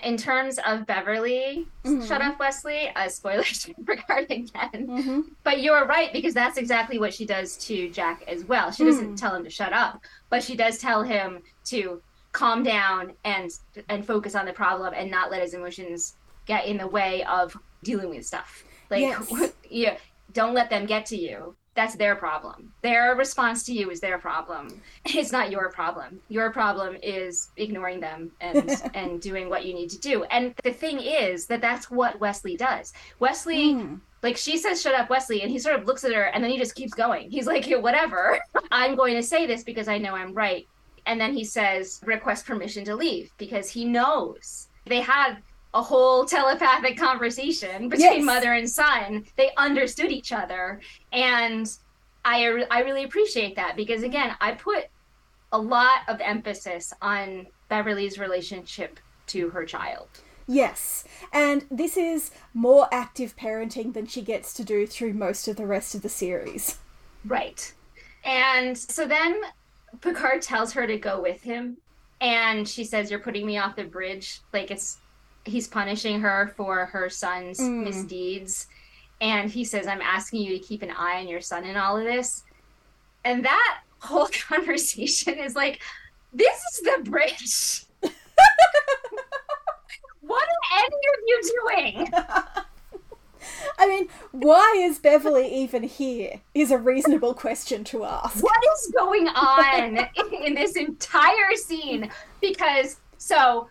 [0.04, 2.06] in terms of Beverly, Mm-hmm.
[2.08, 4.48] Shut Up Wesley, uh, spoilers Picard again.
[4.74, 5.20] Mm-hmm.
[5.44, 8.72] But you're right because that's exactly what she does to Jack as well.
[8.72, 8.88] She Mm.
[8.88, 13.52] doesn't tell him to shut up, but she does tell him to calm down and
[13.90, 16.16] and focus on the problem and not let his emotions
[16.46, 18.64] get in the way of dealing with stuff.
[18.90, 19.32] Like Yes.
[19.70, 19.98] yeah,
[20.34, 21.56] don't let them get to you.
[21.74, 22.74] That's their problem.
[22.82, 24.82] Their response to you is their problem.
[25.06, 26.20] It's not your problem.
[26.28, 30.24] Your problem is ignoring them and and doing what you need to do.
[30.26, 32.92] And the thing is that that's what Wesley does.
[33.20, 34.02] Wesley Mm.
[34.22, 36.52] like she says shut up wesley and he sort of looks at her and then
[36.52, 38.40] he just keeps going he's like yeah, whatever
[38.72, 40.68] i'm going to say this because i know i'm right
[41.06, 45.38] and then he says request permission to leave because he knows they had
[45.74, 48.24] a whole telepathic conversation between Yes.
[48.26, 50.80] mother and son they understood each other
[51.12, 51.70] and
[52.26, 54.86] i i really appreciate that because again i put
[55.52, 60.08] a lot of emphasis on beverly's relationship to her child
[60.48, 65.56] Yes, and this is more active parenting than she gets to do through most of
[65.56, 66.78] the rest of the series.
[67.24, 67.74] Right.
[68.26, 69.40] And so then
[70.00, 71.78] Picard tells her to go with him.
[72.22, 74.40] And she says, You're putting me off the bridge.
[74.54, 74.98] Like it's,
[75.46, 77.84] he's punishing her for her son's Mm.
[77.84, 78.68] misdeeds.
[79.20, 81.98] And he says, I'm asking you to keep an eye on your son in all
[81.98, 82.44] of this.
[83.26, 85.82] And that whole conversation is like,
[86.34, 87.86] This is the bridge.
[90.22, 91.42] what are any of you
[91.76, 92.14] doing?
[93.78, 96.42] I mean, why is Beverly even here?
[96.54, 98.42] Is a reasonable question to ask.
[98.42, 100.08] what is going on
[100.44, 102.12] in, this entire scene?
[102.42, 103.70] Because so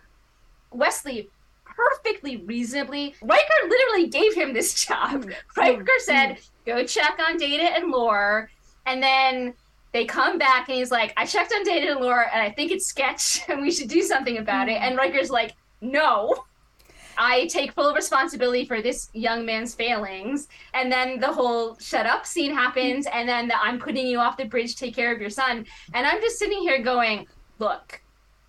[0.73, 1.29] Wesley
[1.65, 5.25] perfectly reasonably Riker literally gave him this job.
[5.25, 5.61] Mm-hmm.
[5.61, 6.01] Riker mm-hmm.
[6.01, 8.51] said, "Go check on Data and Lore,"
[8.87, 9.55] and then
[9.93, 12.71] they come back and he's like, "I checked on Data and Lore, and I think
[12.73, 14.85] it's sketch, and we should do something about it." Mm-hmm.
[14.85, 16.45] And Riker's like, "No."
[17.21, 20.49] I take full responsibility for this young man's failings.
[20.73, 24.39] And then the whole shut up scene happens, and then the I'm putting you off
[24.39, 25.67] the bridge, take care of your son.
[25.93, 27.27] And I'm just sitting here going,
[27.59, 28.01] look,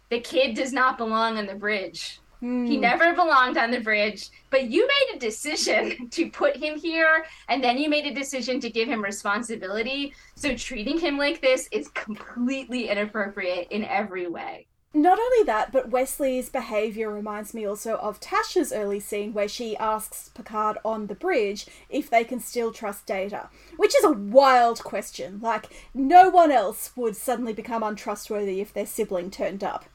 [0.09, 2.21] the kid does not belong on the bridge.
[2.39, 2.79] He hmm.
[2.79, 7.61] never belonged on the bridge, but you made a decision to put him here, and
[7.61, 10.13] then you made a decision to give him responsibility.
[10.35, 14.65] So treating him like this is completely inappropriate in every way.
[14.93, 19.77] Not only that, but Wesley's behaviour reminds me also of Tasha's early scene where she
[19.77, 24.83] asks Picard on the bridge if they can still trust Data, which is a wild
[24.83, 25.39] question.
[25.41, 29.85] Like, no one else would suddenly become untrustworthy if their sibling turned up.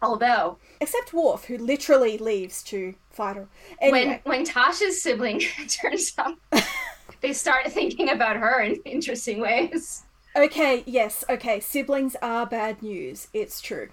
[0.00, 3.48] Although, Except Worf, who literally leaves to fight her.
[3.80, 6.38] Anyway, when when Tasha's sibling turns up,
[7.20, 10.04] they start thinking about her in interesting ways.
[10.36, 13.28] Okay, yes, okay, siblings are bad news.
[13.32, 13.88] It's true.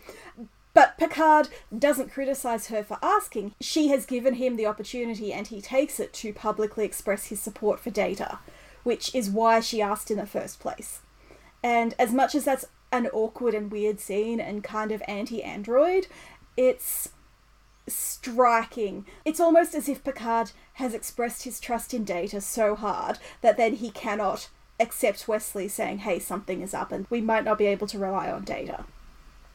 [0.74, 3.54] But Picard doesn't criticize her for asking.
[3.62, 7.80] She has given him the opportunity and he takes it to publicly express his support
[7.80, 8.40] for Data,
[8.84, 11.02] which is why she asked in the first place.
[11.62, 16.08] And as much as that's an awkward and weird scene and kind of anti android,
[16.58, 17.10] it's
[17.88, 19.06] striking.
[19.26, 23.76] It's almost as if Picard has expressed his trust in Data so hard that then
[23.76, 27.88] he cannot accept Wesley saying, hey, something is up and we might not be able
[27.88, 28.86] to rely on Data.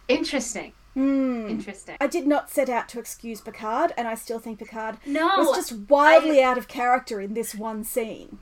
[0.08, 0.72] Interesting.
[0.98, 1.46] Hmm.
[1.48, 1.96] Interesting.
[2.00, 5.56] I did not set out to excuse Picard, and I still think Picard No, was
[5.56, 8.40] just wildly out of character in this one scene.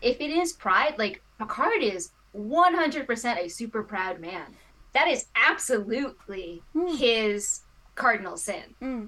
[0.00, 4.54] if it is pride, like Picard is 100% a super proud man.
[4.94, 6.96] That is absolutely hmm.
[6.96, 7.60] his
[7.96, 8.74] cardinal sin.
[8.80, 9.04] Hmm.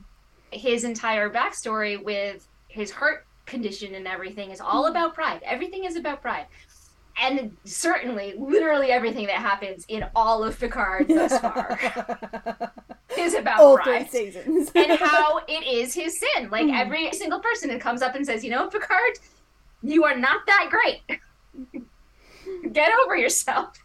[0.51, 5.41] His entire backstory with his heart condition and everything is all about pride.
[5.45, 6.45] Everything is about pride.
[7.21, 11.79] And certainly, literally everything that happens in all of Picard thus far
[13.19, 14.09] is about All pride.
[14.11, 14.71] three seasons.
[14.75, 16.51] and how it is his sin.
[16.51, 16.75] Like hmm.
[16.75, 19.19] every single person that comes up and says, you know, Picard,
[19.83, 21.83] you are not that great.
[22.73, 23.77] Get over yourself.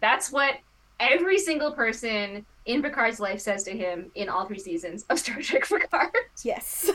[0.00, 0.56] That's what
[0.98, 5.40] every single person in Picard's life says to him in all three seasons of Star
[5.40, 6.10] Trek Picard.
[6.42, 6.90] yes.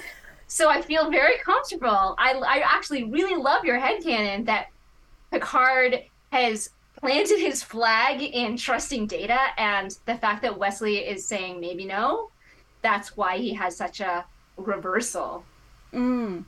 [0.47, 2.15] So I feel very comfortable.
[2.19, 4.67] I, I actually really love your head headcanon that
[5.31, 11.59] Picard has planted his flag in trusting data and the fact that Wesley is saying
[11.59, 12.29] maybe no,
[12.81, 14.25] that's why he has such a
[14.57, 15.43] reversal.
[15.93, 16.45] Mm.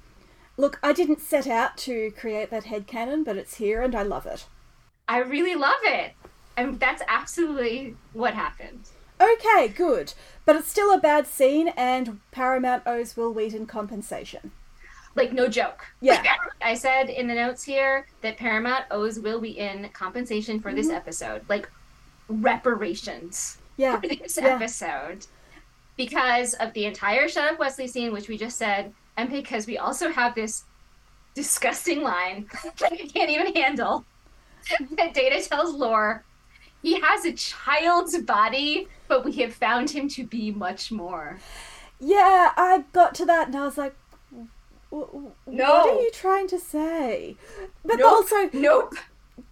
[0.55, 4.03] Look, I didn't set out to create that head headcanon, but it's here and I
[4.03, 4.45] love it.
[5.07, 6.13] I really love it.
[6.55, 8.89] And that's absolutely what happened.
[9.21, 10.13] Okay, good.
[10.45, 14.51] But it's still a bad scene, and Paramount owes Wil Wheaton compensation.
[15.17, 15.83] Like no joke.
[15.99, 16.23] Yeah.
[16.61, 20.77] I said in the notes here that Paramount owes Wil Wheaton compensation for Mm-hmm.
[20.77, 21.41] this episode.
[21.49, 21.69] Like
[22.29, 23.57] reparations.
[23.77, 23.99] Yeah.
[23.99, 24.55] for this Yeah.
[24.55, 25.25] episode
[25.97, 29.77] because of the entire shut up Wesley scene, which we just said, and because we
[29.77, 30.63] also have this
[31.35, 32.47] disgusting line
[32.79, 34.05] that I can't even handle
[34.97, 36.23] that Data tells Lore
[36.83, 41.37] he has a child's body, but we have found him to be much more.
[41.99, 43.95] Yeah, I got to that and I was like,
[44.91, 45.65] "W- w- No.
[45.85, 47.35] what are you trying to say?
[47.83, 48.11] But Nope.
[48.11, 48.95] also, Nope.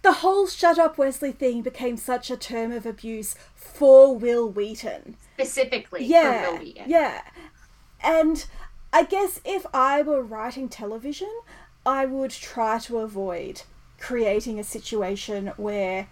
[0.02, 5.16] the whole shut up Wesley thing became such a term of abuse for Wil Wheaton.
[5.34, 6.44] Specifically Yeah.
[6.44, 6.84] for Wil Wheaton.
[6.90, 7.22] Yeah.
[8.00, 8.46] And
[8.92, 11.30] I guess if I were writing television,
[11.84, 13.62] I would try to avoid
[14.00, 16.08] creating a situation where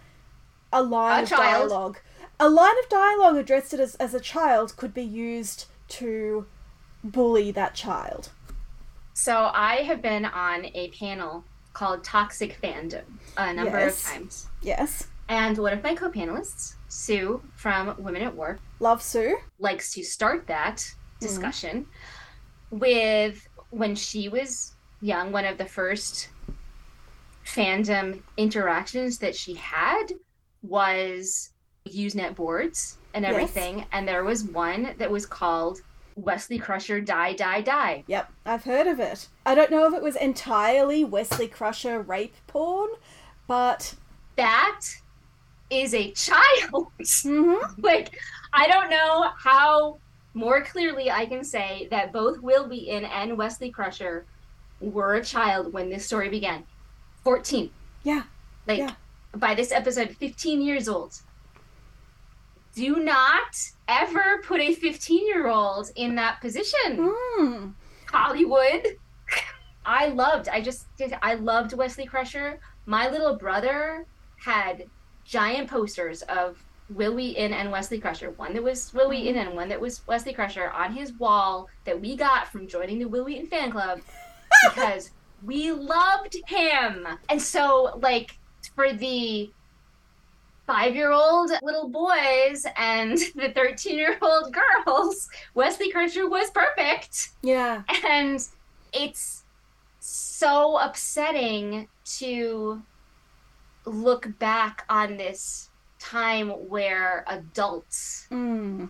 [0.73, 1.69] a line A of child.
[1.71, 1.99] dialogue
[2.41, 6.47] a line of dialogue addressed as, as a child could be used to
[7.05, 8.31] bully that child.
[9.15, 13.05] So I have been on a panel called Toxic Fandom
[13.37, 14.05] a number Yes.
[14.05, 14.49] of times.
[14.61, 15.07] Yes.
[15.29, 19.39] And one of my co-panelists, Sue from Women at Warp, Love Sue.
[19.59, 21.27] likes to start that mm-hmm.
[21.27, 21.87] discussion
[22.71, 26.29] with when she was young, one of the first
[27.47, 30.07] fandom interactions that she had
[30.63, 31.51] was
[31.89, 33.33] Usenet boards and Yes.
[33.33, 33.87] everything.
[33.93, 35.81] And there was one that was called
[36.17, 38.05] Wesley Crusher Die Die Die.
[38.07, 39.29] Yep, I've heard of it.
[39.45, 42.91] I don't know if it was entirely Wesley Crusher rape porn,
[43.47, 43.95] but
[44.37, 44.81] That
[45.71, 46.89] is a child.
[47.03, 47.83] Mhm.
[47.83, 48.19] like,
[48.53, 49.99] I don't know how
[50.35, 54.25] more clearly I can say that both Wil Wheaton and Wesley Crusher
[54.81, 56.65] were a child when this story began.
[57.23, 57.71] 14.
[58.03, 58.23] yeah,
[58.67, 58.95] Like, Yeah.
[59.37, 61.15] by this episode, 15 years old.
[62.75, 63.57] Do not
[63.89, 66.99] ever put a 15 year old in that position.
[66.99, 67.69] Hmm.
[68.07, 68.97] Hollywood.
[69.87, 72.59] I loved, I just did, I loved Wesley Crusher.
[72.87, 74.07] My little brother
[74.43, 74.87] had
[75.25, 78.31] giant posters of Wil Wheaton and Wesley Crusher.
[78.33, 82.01] One that was Wil Wheaton and one that was Wesley Crusher on his wall that
[82.01, 84.01] we got from joining the Wil Wheaton fan club
[84.69, 85.11] because
[85.45, 87.07] we loved him.
[87.29, 88.39] And so, like,
[88.75, 89.51] for the
[90.67, 97.31] five year old little boys and the 13 year old girls, Wesley Crusher was perfect.
[97.43, 98.47] yeah, And
[98.93, 99.45] it's
[100.01, 101.89] so upsetting
[102.19, 102.83] to
[103.87, 108.89] look back on this time where adults mm.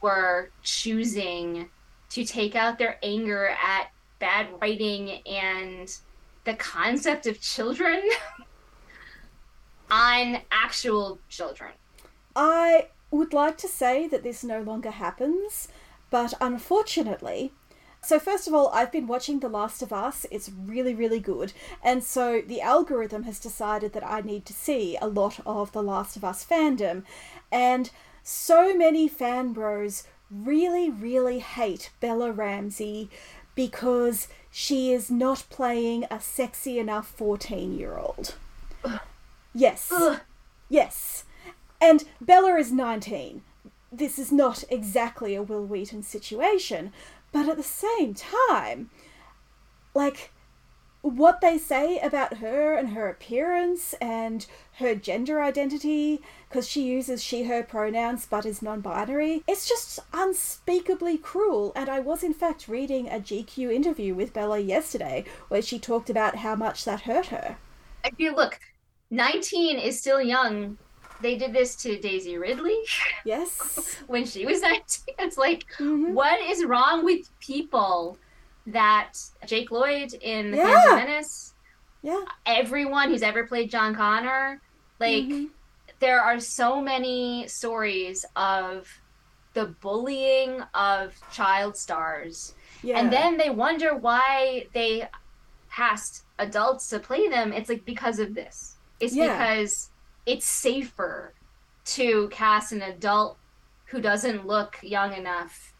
[0.00, 1.68] were choosing
[2.10, 5.96] to take out their anger at bad writing and
[6.44, 8.02] the concept of children
[9.90, 11.72] on actual children.
[12.36, 15.68] I would like to say that this no longer happens,
[16.10, 17.52] but unfortunately,
[18.02, 20.24] So, first of all, I've been watching The Last of Us.
[20.30, 21.52] It's really, really good.
[21.84, 25.82] And so the algorithm has decided that I need to see a lot of The
[25.82, 27.04] Last of Us fandom.
[27.52, 27.90] And
[28.22, 33.10] so many fan bros really, really hate Bella Ramsey
[33.54, 38.34] because she is not playing a sexy enough 14 year old.
[39.54, 39.92] Yes.
[40.68, 41.24] Yes.
[41.80, 43.42] And Bella is 19.
[43.90, 46.92] This is not exactly a Wil Wheaton situation,
[47.32, 48.90] but at the same time,
[49.94, 50.30] like,
[51.02, 57.22] what they say about her and her appearance and her gender identity, because she uses
[57.22, 61.72] she, her pronouns but is non binary, it's just unspeakably cruel.
[61.74, 66.10] And I was, in fact, reading a GQ interview with Bella yesterday where she talked
[66.10, 67.56] about how much that hurt her.
[68.04, 68.58] I feel, look,
[69.10, 70.78] 19 is still young.
[71.20, 72.78] They did this to Daisy Ridley
[73.24, 74.00] Yes.
[74.06, 75.14] when she was 19.
[75.18, 76.12] It's like, Mhm.
[76.12, 78.18] what is wrong with people
[78.66, 79.12] that
[79.46, 80.80] Jake Lloyd in The Yeah.
[80.82, 81.54] Phantom Menace,
[82.02, 82.24] Yeah.
[82.46, 84.60] everyone who's ever played John Connor,
[84.98, 85.50] like, Mhm.
[85.98, 88.88] there are so many stories of
[89.52, 92.98] the bullying of child stars Yeah.
[92.98, 95.08] and then they wonder why they
[95.74, 99.32] cast adults to play them it's like because of this it's Yeah.
[99.32, 99.90] because
[100.26, 101.32] it's safer
[101.86, 103.38] to cast an adult
[103.86, 105.72] who doesn't look young enough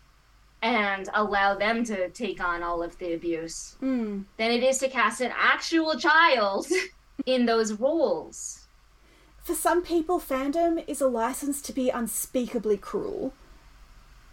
[0.63, 4.25] and allow them to take on all of the abuse Mm.
[4.37, 6.67] than it is to cast an actual child
[7.27, 8.67] in those roles
[9.43, 13.33] For some people, fandom is a license to be unspeakably cruel.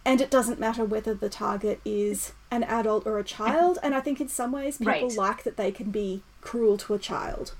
[0.04, 3.78] And it doesn't matter whether the target is an adult or a child.
[3.82, 5.16] And I think in some ways, people Right.
[5.16, 7.54] like that they can be cruel to a child.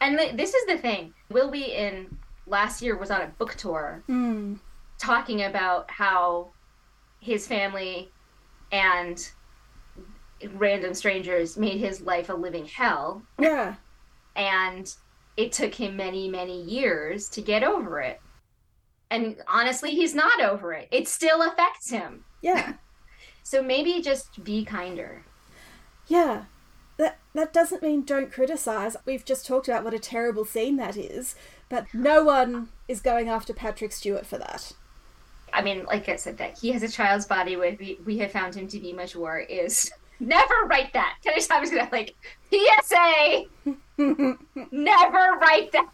[0.00, 4.02] And th- this is the thing Wil Wheaton last year was on a book tour
[4.08, 4.58] Mm.
[4.98, 6.52] talking about how
[7.20, 8.10] his family
[8.72, 9.30] and
[10.54, 13.74] random strangers made his life a living hell Yeah.
[14.34, 14.92] and
[15.36, 18.20] it took him many many years to get over it
[19.10, 22.74] and honestly he's not over it it still affects him Yeah.
[23.42, 25.24] so maybe just be kinder
[26.06, 26.44] Yeah.
[27.00, 28.94] That that doesn't mean don't criticize.
[29.06, 31.34] We've just talked about what a terrible scene that is,
[31.70, 34.72] but no one is going after Patrick Stewart for that.
[35.52, 38.30] i mean like i said that he has a child's body where we, we have
[38.30, 39.90] found him to be mature is
[40.20, 41.16] never write that.
[41.22, 42.14] Can i just i was gonna like
[42.50, 43.46] psa
[44.70, 45.90] never write that.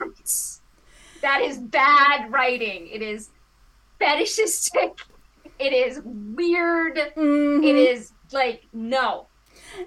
[1.23, 2.89] That is bad writing.
[2.97, 3.31] It is
[3.99, 4.99] fetishistic.
[5.59, 6.97] It is weird.
[7.17, 7.65] Mhm.
[7.65, 9.27] it is like no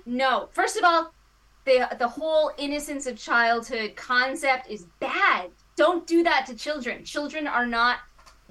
[0.05, 1.13] no first of all
[1.65, 7.47] the the whole innocence of childhood concept is bad don't do that to children children
[7.47, 7.99] are not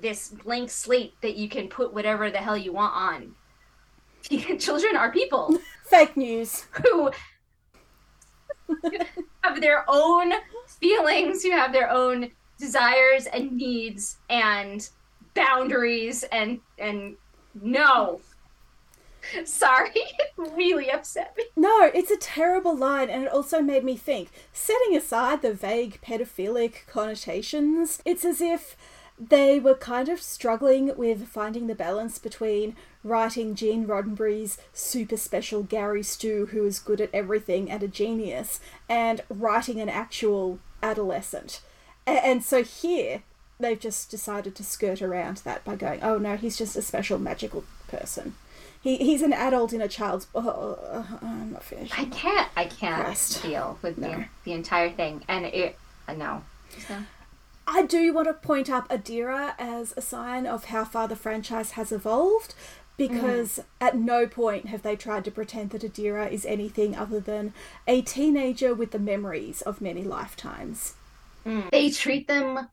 [0.01, 3.35] this blank slate that you can put whatever the hell you want on
[4.59, 5.59] children are people
[5.89, 6.67] Fake news.
[6.83, 7.11] who
[9.43, 10.33] have their own
[10.81, 14.89] feelings, who have their own desires and needs and
[15.35, 17.17] boundaries and and
[17.63, 18.21] no.
[19.45, 21.45] Sorry, it really upset me.
[21.57, 24.31] No, it's a terrible line, and it also made me think.
[24.53, 28.77] Setting aside the vague pedophilic connotations, it's as if
[29.19, 35.63] they were kind of struggling with finding the balance between writing Gene Roddenberry's super special
[35.63, 41.61] Gary Stu, who is good at everything and a genius, and writing an actual adolescent.
[42.07, 43.23] And so here,
[43.59, 47.19] they've just decided to skirt around that by going, oh no, he's just a special
[47.19, 48.35] magical person.
[48.81, 50.29] He, he's an adult in a child's.
[50.35, 51.99] Oh, I'm not finished.
[51.99, 53.43] I can't I can't Christ.
[53.43, 54.09] deal with No.
[54.09, 55.25] the, the entire thing.
[55.29, 55.77] And it
[56.07, 56.43] uh, no.
[56.89, 57.05] No.
[57.67, 61.73] I do want to point up Adira as a sign of how far the franchise
[61.73, 62.55] has evolved
[62.97, 63.65] because mm.
[63.81, 67.53] at no point have they tried to pretend that Adira is anything other than
[67.87, 70.95] a teenager with the memories of many lifetimes.
[71.45, 71.71] Mm.
[71.71, 72.69] They treat them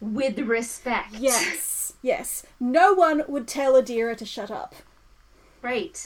[0.00, 1.14] with respect.
[1.18, 2.44] Yes, yes.
[2.58, 4.74] No one would tell Adira to shut up.
[5.64, 5.98] Right.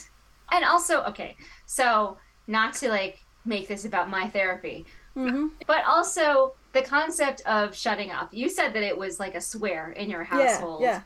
[0.51, 1.35] And also, okay,
[1.67, 4.85] so not to like make this about my therapy,
[5.17, 5.47] Mm-hmm.
[5.67, 8.29] but also the concept of shutting up.
[8.33, 10.81] You said that it was like a swear in your Yeah, household.
[10.81, 11.01] yeah.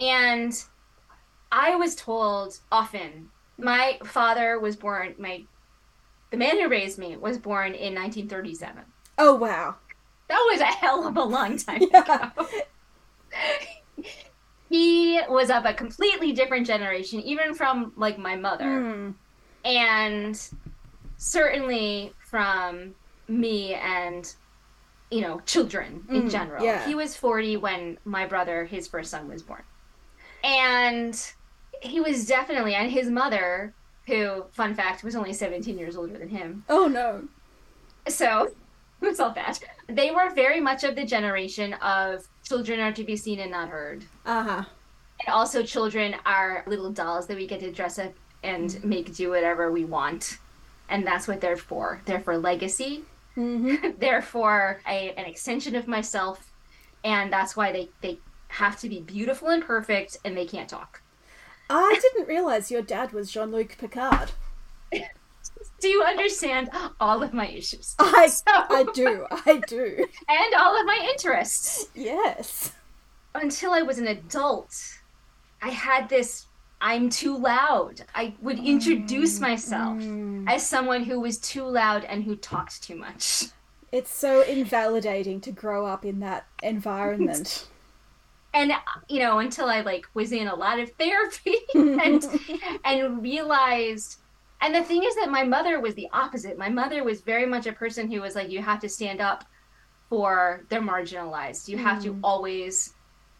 [0.00, 0.52] And
[1.52, 3.28] I was told often,
[3.58, 5.44] my father was born, my
[6.30, 8.82] the man who raised me was born in 1937.
[9.18, 9.76] Oh, wow.
[10.28, 12.30] That was a hell of a long time Yeah.
[12.34, 12.46] ago.
[14.72, 19.14] he was of a completely different generation, even from like my mother Mm.
[19.64, 20.34] and
[21.18, 22.94] certainly from
[23.28, 24.34] me and
[25.10, 26.86] you know children in Mm, general yeah.
[26.86, 29.62] he was 40 when my brother his first son was born
[30.42, 31.14] and
[31.80, 33.74] he was definitely and his mother
[34.08, 36.64] who, fun fact, was only 17 years older than him.
[36.68, 37.22] Oh no.
[38.08, 38.50] So
[39.02, 39.60] it's all that.
[39.88, 43.70] They were very much of the generation of children are to be seen and not
[43.70, 44.04] heard.
[44.26, 44.64] Uh huh.
[45.24, 49.30] And also, children are little dolls that we get to dress up and make do
[49.30, 50.36] whatever we want.
[50.90, 52.02] And that's what they're for.
[52.04, 53.04] They're for legacy.
[53.36, 56.52] they're for a, an extension of myself.
[57.04, 61.00] And that's why they, they have to be beautiful and perfect and they can't talk.
[61.70, 64.32] I didn't realize your dad was Jean Luc Picard.
[65.82, 66.70] Do you understand
[67.00, 67.96] all of my issues?
[67.98, 69.26] I, So- I do.
[69.30, 70.06] I do.
[70.28, 71.86] and all of my interests.
[71.94, 72.72] Yes.
[73.34, 74.74] Until I was an adult,
[75.60, 76.46] I had this
[76.80, 78.02] I'm too loud.
[78.14, 80.48] I would mm, introduce myself mm.
[80.48, 83.44] as someone who was too loud and who talked too much.
[83.92, 87.68] It's so invalidating to grow up in that environment.
[88.54, 88.70] And
[89.08, 92.22] you know, until I like was in a lot of therapy and
[92.84, 94.18] and realized
[94.62, 96.56] and the thing is that my mother was the opposite.
[96.56, 99.44] My mother was very much a person who was like you have to stand up
[100.08, 101.68] for the marginalized.
[101.68, 102.94] You have to always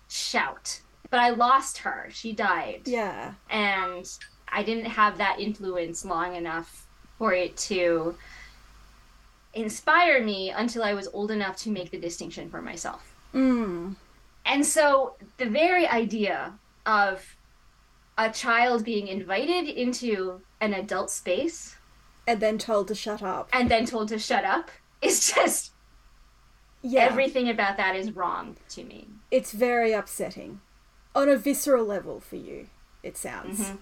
[0.09, 0.81] shout.
[1.11, 2.09] But I lost her.
[2.11, 2.83] She died.
[2.87, 3.35] yeah.
[3.51, 4.09] and
[4.49, 6.87] I didn't have that influence long enough
[7.19, 8.15] for it to
[9.55, 13.15] inspire me until I was old enough to make the distinction for myself.
[13.35, 13.97] Mm.
[14.45, 16.53] And so the very idea
[16.85, 17.25] of
[18.19, 21.77] a child being invited into an adult space
[22.27, 23.49] And then told to shut up.
[23.53, 24.71] and then told to shut up
[25.03, 25.73] is just
[26.83, 27.03] Yeah.
[27.03, 29.09] everything about that is wrong to me.
[29.31, 30.61] It's very upsetting.
[31.15, 32.69] On a visceral level for you,
[33.03, 33.61] it sounds.
[33.61, 33.77] Mm-hmm.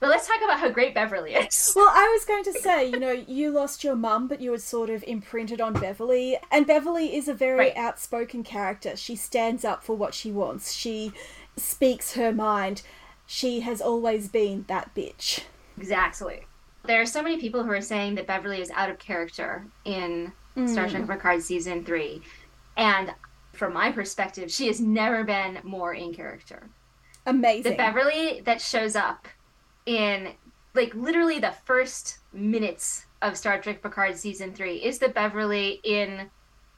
[0.00, 1.72] But let's talk about how great Beverly is.
[1.76, 4.58] Well, I was going to say, you know, you lost your mum, but you were
[4.58, 6.38] sort of imprinted on Beverly.
[6.52, 7.76] And Beverly is a very Right.
[7.76, 8.94] outspoken character.
[8.96, 11.12] She stands up for what she wants, she
[11.56, 12.82] speaks her mind.
[13.30, 15.42] She has always been that bitch.
[15.76, 16.46] Exactly.
[16.84, 20.32] There are so many people who are saying that Beverly is out of character in
[20.66, 21.08] Star Trek mm.
[21.08, 22.22] Picard season three.
[22.78, 23.12] And
[23.52, 26.70] from my perspective, she has never been more in character.
[27.26, 27.72] Amazing.
[27.72, 29.28] The Beverly that shows up
[29.84, 30.32] in
[30.74, 36.30] like literally the first minutes of Star Trek Picard season three is the Beverly in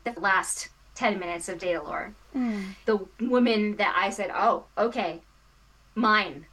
[0.03, 2.13] the last 10 minutes of Data Lore.
[2.35, 2.75] Mm.
[2.87, 5.21] The woman that I said, oh, okay,
[5.95, 6.47] mine.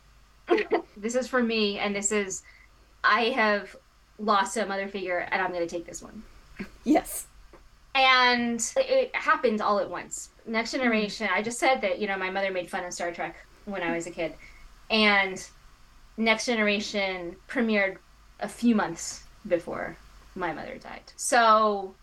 [0.97, 2.43] this is for me, and this is,
[3.03, 3.75] I have
[4.19, 6.23] lost a mother figure, and I'm going to take this one.
[6.83, 7.27] yes.
[7.95, 10.29] And it happened all at once.
[10.45, 10.77] Next hmm.
[10.77, 13.35] Generation, I just said that, you know, my mother made fun of Star Trek
[13.65, 14.33] when I was a kid.
[14.89, 15.45] And
[16.17, 17.97] Next Generation premiered
[18.39, 19.97] a few months before
[20.35, 21.01] my mother died.
[21.15, 21.95] So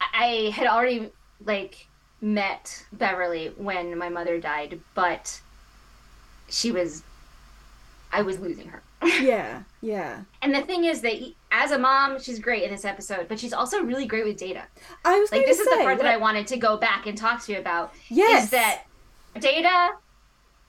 [0.00, 1.10] I had already,
[1.44, 1.86] like,
[2.20, 5.40] met Beverly when my mother died, but
[6.52, 7.02] she was,
[8.12, 8.82] I was losing her.
[9.20, 9.62] Yeah.
[9.80, 10.20] Yeah.
[10.42, 11.14] And the thing is that
[11.50, 14.62] as a mom, she's great in this episode, but she's also really great with data.
[15.04, 17.18] I was Like this to is the part that I wanted to go back and
[17.18, 17.92] talk to you about.
[18.08, 18.44] Yes.
[18.44, 18.82] Is that
[19.40, 19.90] Data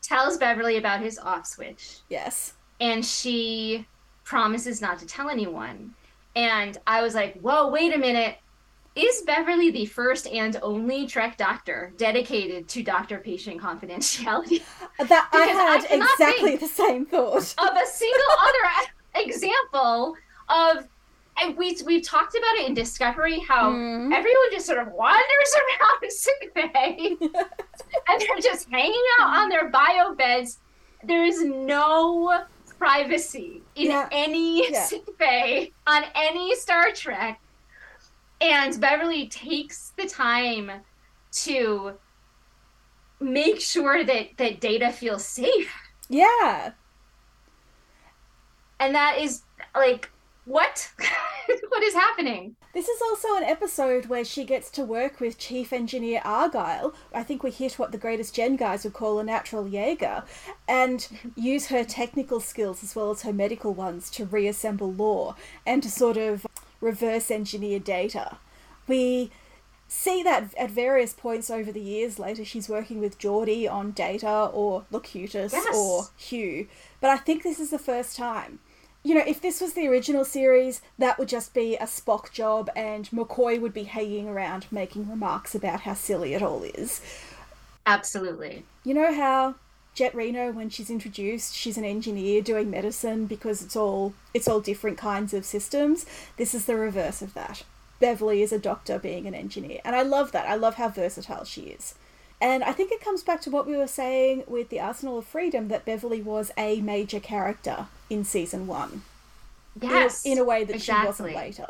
[0.02, 2.54] tells Beverly about his off switch, Yes.
[2.82, 3.86] and she
[4.24, 5.94] promises not to tell anyone.
[6.36, 8.38] And I was like, whoa, wait a minute.
[8.96, 14.62] Is Beverly the first and only Trek doctor dedicated to doctor patient confidentiality?
[15.00, 17.56] That I Because I had exactly the same thought.
[17.58, 20.16] of a single other example
[20.50, 20.88] of
[21.42, 24.14] and we we've talked about it in Discovery how Mhm.
[24.14, 30.14] everyone just sort of wanders around sickbay and they're just hanging out on their bio
[30.14, 30.60] beds.
[31.04, 32.44] There is no
[32.78, 34.08] privacy in Yeah.
[34.12, 34.86] any Yeah.
[34.86, 37.40] sick bay on any Star Trek.
[38.44, 40.70] And Beverly takes the time
[41.44, 41.94] to
[43.20, 45.74] make sure that that Data feels safe
[46.10, 46.74] Yeah.
[48.80, 49.44] and that is
[49.76, 50.12] like
[50.46, 50.92] what
[51.70, 55.72] what is happening This is also an episode where she gets to work with Chief
[55.72, 56.94] Engineer Argyle.
[57.14, 60.24] I think we hit what the greatest Gen guys would call a natural Jaeger,
[60.68, 65.36] and use her technical skills as well as her medical ones to reassemble Lore
[65.66, 66.46] and to sort of
[66.84, 68.38] reverse engineer data.
[68.88, 69.32] We
[69.88, 72.20] see that at various points over the years.
[72.20, 75.76] Later, she's working with Geordi on Data or Locutus Yes.
[75.76, 76.68] or Hugh,
[77.00, 78.60] but I think this is the first time.
[79.06, 82.70] You know, if this was the original series, that would just be a Spock job,
[82.76, 87.02] and McCoy would be hanging around making remarks about how silly it all is.
[87.86, 89.56] absolutely You know how
[89.96, 94.60] Jet Reno, when she's introduced, she's an engineer doing medicine because it's all it's all
[94.60, 96.06] different kinds of systems.
[96.38, 97.64] This is the reverse of that.
[98.00, 100.48] Beverly is a doctor being an engineer, and I love that.
[100.48, 101.96] I love how versatile she is.
[102.42, 105.26] And I think it comes back to what we were saying with the Arsenal of
[105.26, 109.04] Freedom that Beverly was a major character in season one.
[109.82, 110.26] In Yes.
[110.26, 111.68] In, a way that she wasn't later.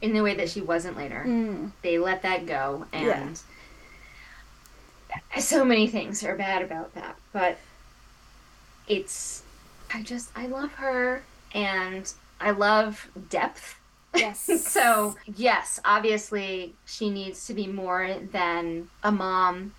[0.00, 1.24] In the way that she wasn't later.
[1.26, 1.72] Mm.
[1.82, 3.40] They let that go and
[5.38, 7.16] so many things are bad about that.
[7.32, 7.58] But
[8.88, 9.42] it's
[9.92, 11.22] I just I love her
[11.54, 13.76] and I love depth
[14.14, 14.48] Yes.
[14.64, 19.74] So, yes, obviously, she needs to be more than a mom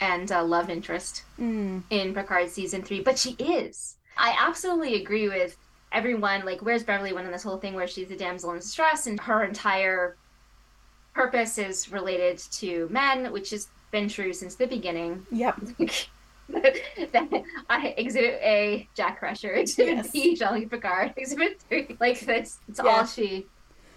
[0.00, 1.82] and a love interest Mm.
[1.90, 3.94] in Picard season three, but she is.
[4.18, 5.56] I absolutely agree with
[5.92, 6.44] everyone.
[6.44, 9.20] Like, where's Beverly when in this whole thing where she's a damsel in distress and
[9.20, 10.16] her entire
[11.14, 15.26] purpose is related to men, which has been true since the beginning.
[15.30, 15.60] Yep.
[16.48, 20.10] that I exhibit A Jack Crusher, exhibit Yes.
[20.10, 21.96] B Jean Picard, exhibit three.
[22.00, 22.90] Like that's it's Yeah.
[22.90, 23.46] all she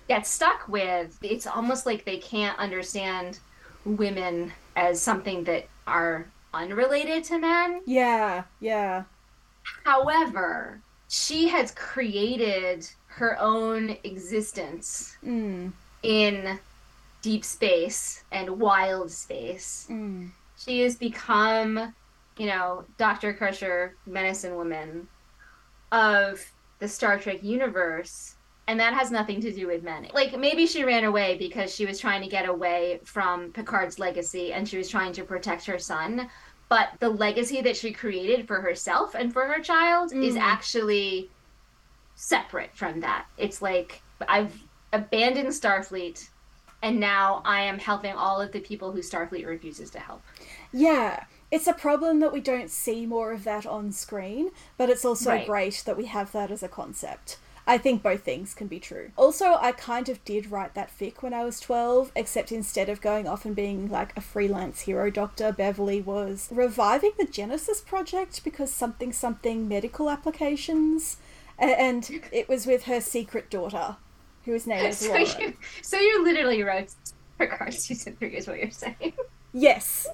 [0.07, 1.17] gets stuck with.
[1.21, 3.39] It's almost like they can't understand
[3.85, 7.81] women as something that are unrelated to men.
[7.85, 8.43] Yeah.
[8.59, 9.03] Yeah.
[9.85, 10.79] However,
[11.09, 15.71] she has created her own existence Mm.
[16.03, 16.59] in
[17.23, 20.29] deep space and wild space Mm.
[20.57, 21.95] she has become,
[22.37, 23.33] you know, Dr.
[23.33, 25.07] Crusher, medicine woman
[25.91, 26.45] of
[26.79, 28.35] the Star Trek universe.
[28.67, 30.07] And that has nothing to do with men.
[30.13, 34.53] Like, maybe she ran away because she was trying to get away from Picard's legacy
[34.53, 36.29] and she was trying to protect her son.
[36.69, 40.39] But the legacy that she created for herself and for her child is Mm.
[40.41, 41.29] actually
[42.15, 43.25] separate from that.
[43.37, 44.57] It's like, I've
[44.93, 46.29] abandoned Starfleet
[46.83, 50.21] and now I am helping all of the people who Starfleet refuses to help.
[50.71, 51.23] Yeah.
[51.49, 55.29] It's a problem that we don't see more of that on screen, but it's also
[55.31, 55.47] Right.
[55.47, 57.37] great that we have that as a concept.
[57.65, 59.11] I think both things can be true.
[59.15, 62.99] Also, I kind of did write that fic when I was 12, except instead of
[62.99, 68.43] going off and being like a freelance hero doctor, Beverly was reviving the Genesis project
[68.43, 71.17] because something something medical applications.
[71.57, 73.95] And it was with her secret daughter,
[74.45, 75.27] whose name is So Lauren.
[75.39, 76.93] you, so you literally wrote
[77.37, 79.13] Picard season three, is what you're saying?
[79.53, 80.07] Yes.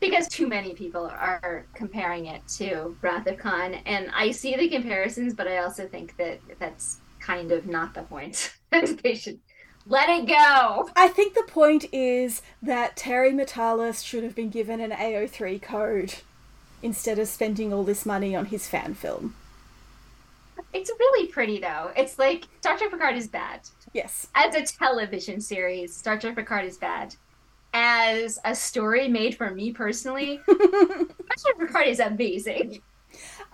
[0.00, 4.68] because too many people are comparing it to Wrath of Khan, and I see the
[4.68, 8.52] comparisons, but I also think that that's kind of not the point.
[9.02, 9.38] they should
[9.86, 10.90] let it go.
[10.94, 16.14] I think the point is that Terry Matalas should have been given an AO3 code
[16.82, 19.34] instead of spending all this money on his fan film.
[20.72, 21.90] It's really pretty though.
[21.96, 23.60] It's like Star Trek Picard is bad.
[23.92, 24.28] Yes.
[24.34, 27.14] As a television series, Star Trek Picard is bad.
[27.72, 32.80] As a story made for me personally, Star Trek Picard is amazing.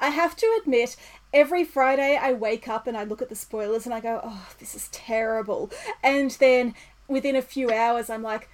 [0.01, 0.97] I have to admit,
[1.33, 4.49] every Friday I wake up and I look at the spoilers and I go, oh,
[4.59, 5.71] this is terrible.
[6.03, 6.75] And then
[7.09, 8.49] within a few hours, I'm like,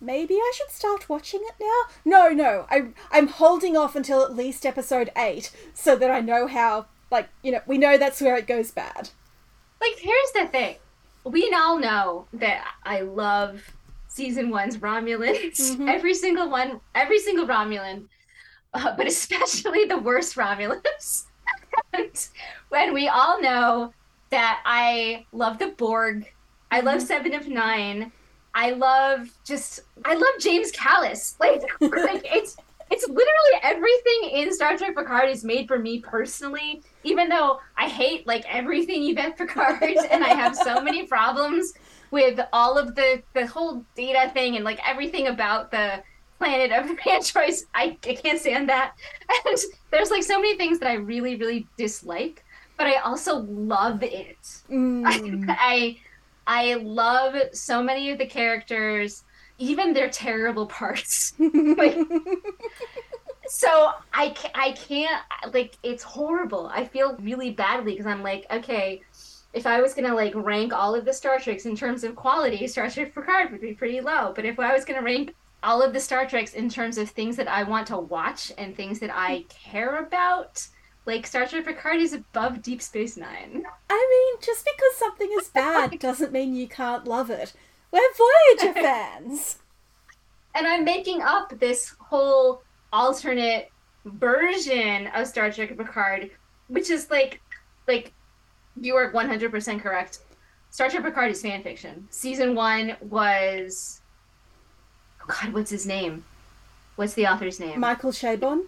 [0.00, 1.82] maybe I should start watching it now?
[2.04, 6.46] No, no, I, I'm holding off until at least episode 8 so that I know
[6.46, 9.10] how, like, you know, we know that's where it goes bad.
[9.80, 10.76] like here's the thing
[11.24, 13.62] we all know that i love
[14.08, 15.88] season one's romulans Mhm.
[15.96, 18.06] every single one every single romulan
[18.74, 21.24] uh, but especially the worst romulans
[21.92, 22.28] and
[22.70, 23.92] when we all know
[24.30, 26.26] that i love the borg
[26.70, 28.10] i love seven of nine
[28.54, 32.56] i love just i love james callis like, like it's
[32.92, 37.88] it's literally everything in Star Trek Picard is made for me personally, even though I
[37.88, 41.72] hate like everything Yvette Picard and I have so many problems
[42.10, 46.02] with all of the the whole data thing and like everything about the
[46.38, 47.64] planet of androids.
[47.74, 48.92] I, I can't stand that.
[49.46, 49.56] And
[49.90, 52.44] there's like so many things that I really, really dislike,
[52.76, 54.36] but I also love it.
[54.70, 55.44] Mm.
[55.48, 55.98] I
[56.46, 59.22] I love so many of the characters,
[59.62, 61.34] even their terrible parts.
[61.82, 61.96] Like,
[63.48, 66.70] so I ca- I can't like it's horrible.
[66.72, 69.02] I feel really badly because I'm like, okay,
[69.52, 72.66] if I was gonna like rank all of the Star Treks in terms of quality,
[72.66, 74.32] Star Trek Picard would be pretty low.
[74.34, 77.36] But if I was gonna rank all of the Star Treks in terms of things
[77.36, 80.66] that I want to watch and things that I care about,
[81.06, 83.64] like Star Trek Picard is above Deep Space Nine.
[83.90, 87.52] I mean, just because something is bad doesn't mean you can't love it.
[87.92, 89.58] We're Voyager fans.
[90.54, 92.62] and I'm making up this whole
[92.92, 93.70] alternate
[94.04, 96.30] version of Star Trek Picard,
[96.68, 97.40] which is like,
[97.86, 98.12] like,
[98.80, 100.20] you are 100% correct.
[100.70, 102.08] Star Trek Picard is fan fiction.
[102.10, 104.00] Season one was,
[105.22, 106.24] oh God, what's his name?
[106.96, 107.78] What's the author's name?
[107.78, 108.64] Michael Chabon.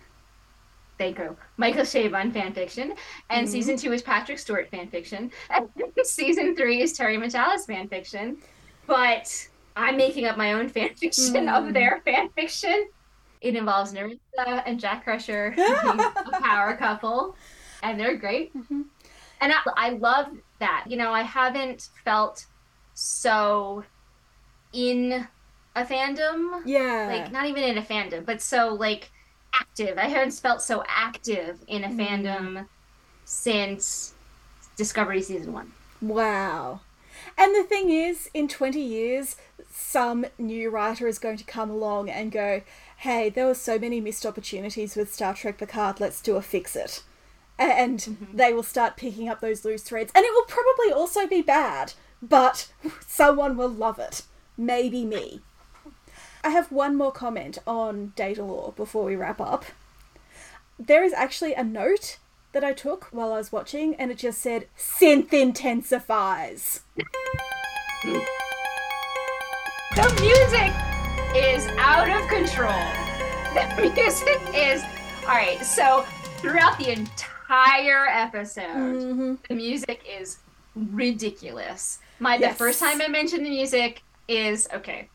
[0.98, 1.36] Thank you.
[1.56, 2.94] Michael Chabon fan fiction.
[3.30, 3.52] And mm-hmm.
[3.52, 5.30] season two is Patrick Stewart fan fiction.
[5.50, 5.68] And
[6.04, 8.38] season three is Terry Matalas fan fiction.
[8.86, 12.86] But I'm making up my own fan fiction of their fan fiction.
[13.40, 15.66] It involves Narissa and Jack Crusher, being
[16.00, 17.36] a power couple,
[17.82, 18.54] and they're great.
[18.56, 18.82] Mm-hmm.
[19.40, 20.28] And I, I love
[20.60, 20.84] that.
[20.88, 22.44] You know, I haven't felt
[22.94, 23.84] so
[24.72, 25.26] in
[25.76, 27.08] a fandom Yeah.
[27.12, 29.10] like not even in a fandom, but so like
[29.54, 29.98] active.
[29.98, 31.96] I haven't felt so active in a Mm.
[31.98, 32.66] fandom
[33.24, 34.14] since
[34.76, 35.72] Discovery season one.
[36.00, 36.80] Wow.
[37.36, 39.36] And the thing is, in 20 years,
[39.70, 42.62] some new writer is going to come along and go,
[42.98, 46.76] hey, there were so many missed opportunities with Star Trek Picard, let's do a fix
[46.76, 47.02] it.
[47.58, 48.36] And mm-hmm.
[48.36, 50.12] they will start picking up those loose threads.
[50.14, 52.72] And it will probably also be bad, but
[53.06, 54.22] someone will love it.
[54.56, 55.40] Maybe me.
[56.44, 59.64] I have one more comment on Data Lore before we wrap up.
[60.78, 62.18] There is actually a note
[62.54, 66.80] that I took while I was watching, and it just said synth intensifies.
[69.94, 70.72] The music
[71.36, 72.72] is out of control.
[73.54, 74.82] The music is
[75.22, 75.62] all right.
[75.64, 76.04] So
[76.38, 79.34] throughout the entire episode, Mm-hmm.
[79.48, 80.38] the music is
[80.74, 81.98] ridiculous.
[82.18, 82.52] My Yes.
[82.52, 85.08] the first time I mentioned the music is okay.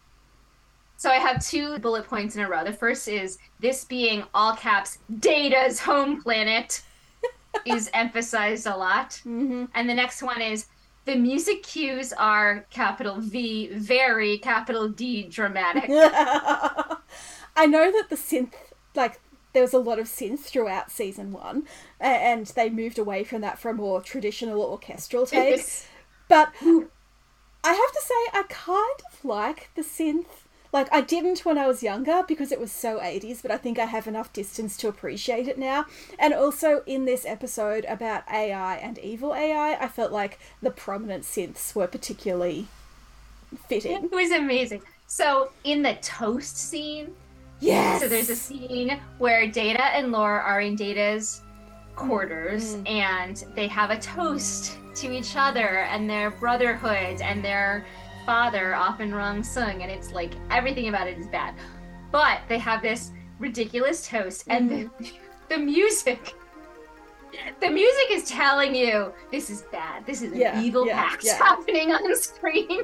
[0.97, 2.63] So I have two bullet points in a row.
[2.63, 6.81] The first is this being all caps Data's home planet
[7.65, 9.11] is emphasized a lot.
[9.25, 9.65] Mm-hmm.
[9.73, 10.67] And the next one is
[11.05, 15.85] the music cues are capital V, very capital D dramatic.
[15.89, 18.53] I know that the synth,
[18.95, 19.19] like,
[19.53, 21.63] there was a lot of synth throughout season one,
[21.99, 25.65] and they moved away from that for a more traditional orchestral take.
[26.27, 30.38] But I have to say, I kind of like the synth.
[30.71, 33.79] Like, I didn't when I was younger because it was so 80s, but I think
[33.79, 35.85] I have enough distance to appreciate it now.
[36.19, 41.23] And also, in this episode about AI and evil AI, I felt like the prominent
[41.23, 42.67] synths were particularly
[43.67, 44.03] fitting.
[44.03, 44.81] It was amazing.
[45.07, 47.15] So in the toast scene,
[47.59, 48.01] Yes!
[48.01, 51.41] so there's a scene where Data and Lore are in Data's
[51.95, 52.89] quarters Mm.
[52.89, 57.85] and they have a toast to each other and their brotherhood and their
[58.29, 61.55] father, often wrong Soong, and it's like everything about it is bad.
[62.11, 64.87] But they have this ridiculous toast and the,
[65.49, 66.35] the music.
[67.59, 70.05] The music is telling you this is bad.
[70.05, 71.37] This is an evil yeah, pact yeah.
[71.37, 72.83] happening on screen.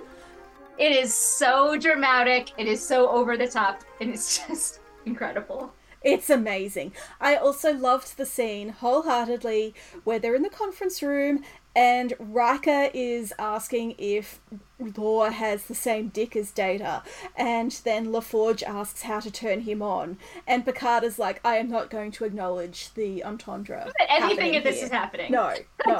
[0.79, 2.51] It is so dramatic.
[2.57, 5.71] It is so over the top, and it's just incredible.
[6.05, 6.93] It's amazing.
[7.19, 11.43] I also loved the scene wholeheartedly where they're in the conference room
[11.75, 14.39] and Riker is asking if
[14.79, 17.03] Lore has the same dick as Data,
[17.35, 21.69] and then LaForge asks how to turn him on, and Picard is like, "I am
[21.69, 25.31] not going to acknowledge the entendre." Anything of this here." is happening.
[25.31, 25.53] No,
[25.87, 25.99] no.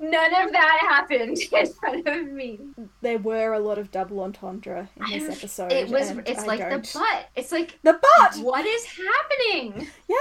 [0.00, 2.60] None of that happened in front of me.
[3.00, 5.72] there were a lot of double entendre in this episode.
[5.72, 6.10] It was.
[6.26, 7.28] It's I like don't- the butt.
[7.34, 8.36] It's like the butt.
[8.44, 9.88] what is happening?
[10.08, 10.16] Yeah.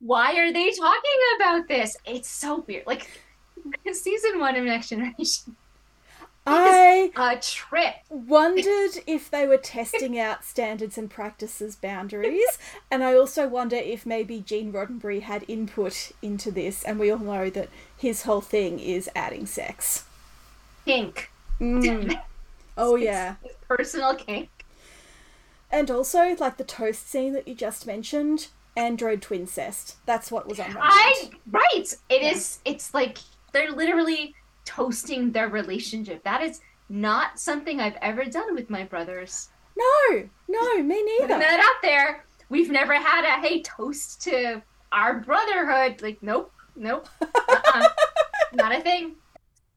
[0.00, 1.96] Why are they talking about this?
[2.04, 2.86] It's so weird.
[2.86, 3.08] Like
[3.92, 5.56] season one of Next Generation,
[6.46, 7.94] I a trip.
[8.08, 12.58] wondered if they were testing out standards and practices boundaries,
[12.90, 17.18] and I also wonder if maybe Gene Roddenberry had input into this, and we all
[17.18, 20.04] know that his whole thing is adding sex.
[20.84, 21.30] Kink.
[21.60, 22.20] Mm.
[22.76, 24.48] Oh yeah, It's personal kink.
[25.70, 29.96] and also like the toast scene that you just mentioned, android twincest.
[30.06, 30.76] That's what was on.
[30.80, 31.94] I right.
[32.08, 32.58] It is.
[32.64, 33.18] It's like
[33.52, 34.34] they're literally
[34.64, 36.22] toasting their relationship.
[36.24, 39.48] That is not something I've ever done with my brothers.
[39.76, 41.26] No, no, me neither.
[41.26, 42.24] Putting that out there.
[42.48, 46.02] We've never had a hey toast to our brotherhood.
[46.02, 47.88] Like nope, nope, uh-uh.
[48.52, 49.16] not a thing.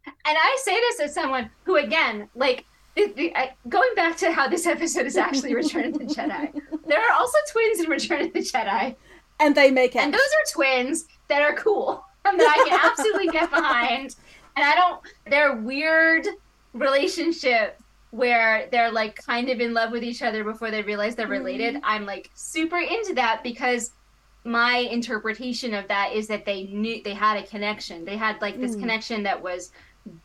[0.05, 2.65] And I say this as someone who, again, like
[2.95, 6.61] the, the, I, going back to how this episode is actually Return of the Jedi.
[6.87, 8.95] There are also twins in Return of the Jedi.
[9.39, 10.03] And they make out.
[10.03, 14.15] And those are twins that are cool and that I can absolutely get behind.
[14.55, 16.25] And I don't, their weird
[16.73, 17.81] relationships
[18.11, 21.77] where they're like kind of in love with each other before they realize they're related.
[21.83, 23.91] I'm like super into that because
[24.45, 28.05] my interpretation of that is that they knew they had a connection.
[28.05, 28.79] They had like this Mm.
[28.79, 29.71] connection that was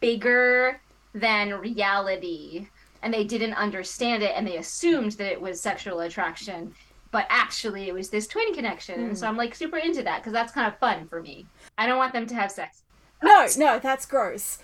[0.01, 0.81] bigger
[1.15, 2.69] than reality.
[3.03, 6.75] And they didn't understand it and they assumed that it was sexual attraction
[7.13, 10.33] but actually it was this twin connection and so i'm like super into that because
[10.33, 11.45] that's kind of fun for me
[11.77, 12.83] i don't want them to have sex
[13.23, 14.59] no, no, that's gross.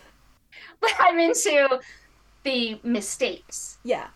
[0.80, 1.80] but i'm into
[2.44, 4.09] the mistakes Yeah.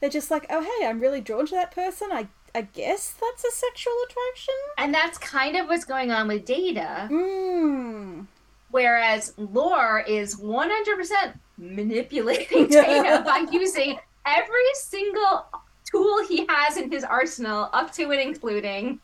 [0.00, 2.08] They're just like, oh hey, I'm really drawn to that person.
[2.12, 4.54] I I guess that's a sexual attraction.
[4.78, 8.26] and that's kind of what's going on with data Mmm.
[8.70, 15.46] whereas lore is 100% manipulating data by using every single
[15.90, 18.98] tool he has in his arsenal, up to and including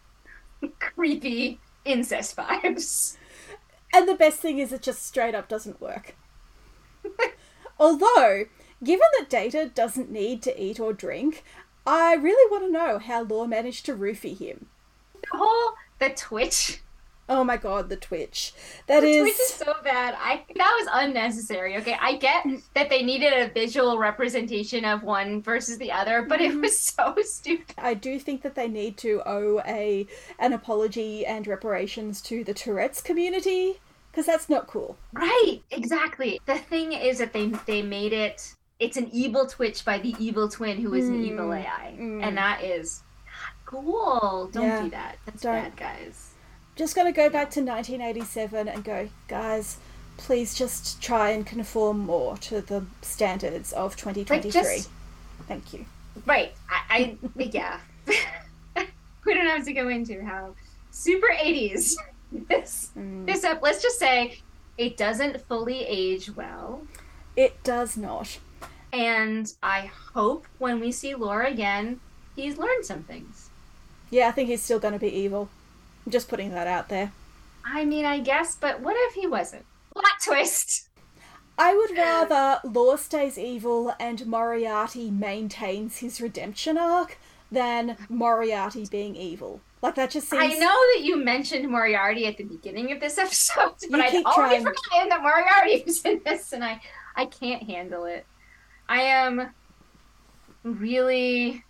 [0.80, 3.16] creepy incest vibes.
[3.92, 6.14] And the best thing is, it just straight up doesn't work.
[7.78, 8.44] Although,
[8.84, 11.44] given that Data doesn't need to eat or drink,
[11.86, 14.66] I really want to know how Lore managed to roofie him.
[15.14, 16.80] The whole the Twitch.
[17.30, 18.52] Oh my god, the Twitch.
[18.88, 19.22] That The is.
[19.22, 20.16] Twitch is so bad.
[20.18, 21.76] I that was unnecessary.
[21.76, 26.40] Okay, I get that they needed a visual representation of one versus the other, but
[26.40, 26.62] it mm-hmm.
[26.62, 27.76] was so stupid.
[27.78, 30.08] I do think that they need to owe a
[30.40, 33.78] an apology and reparations to the Tourette's community
[34.10, 34.98] because that's not cool.
[35.12, 36.40] Right, exactly.
[36.46, 38.56] The thing is that they they made it.
[38.80, 42.26] It's an evil Twitch by the evil twin who is an evil mm, AI, mm.
[42.26, 44.50] and that is not cool.
[44.52, 45.18] Don't Yeah, do that.
[45.26, 45.52] That's don't.
[45.52, 46.29] bad, guys.
[46.80, 49.76] Just gonna go back to 1987 and go, guys.
[50.16, 54.50] Please just try and conform more to the standards of 2023.
[54.50, 54.88] just-
[55.46, 55.84] Thank you.
[56.24, 56.54] Right.
[56.70, 57.80] I, I yeah.
[58.06, 60.54] we don't have to go into how
[60.90, 61.96] super 80s
[62.48, 63.26] this mm.
[63.26, 63.60] this up.
[63.60, 64.38] Let's just say
[64.78, 66.80] it doesn't fully age well.
[67.36, 68.38] It does not.
[68.90, 72.00] And I hope when we see Lore again,
[72.36, 73.50] he's learned some things.
[74.08, 75.50] Yeah, I think he's still gonna be evil.
[76.04, 77.12] I'm just putting that out there.
[77.64, 79.64] I mean, I guess, but what if he wasn't?
[79.92, 80.88] Plot twist.
[81.58, 87.18] I would rather Lore stays evil and Moriarty maintains his redemption arc
[87.52, 89.60] than Moriarty being evil.
[89.82, 90.42] Like that just seems.
[90.42, 94.62] I know that you mentioned Moriarty at the beginning of this episode, but I'd already
[94.62, 94.64] trying.
[94.64, 96.80] forgotten that Moriarty was in this, and I,
[97.16, 98.24] I can't handle it.
[98.88, 99.50] I am
[100.62, 101.64] really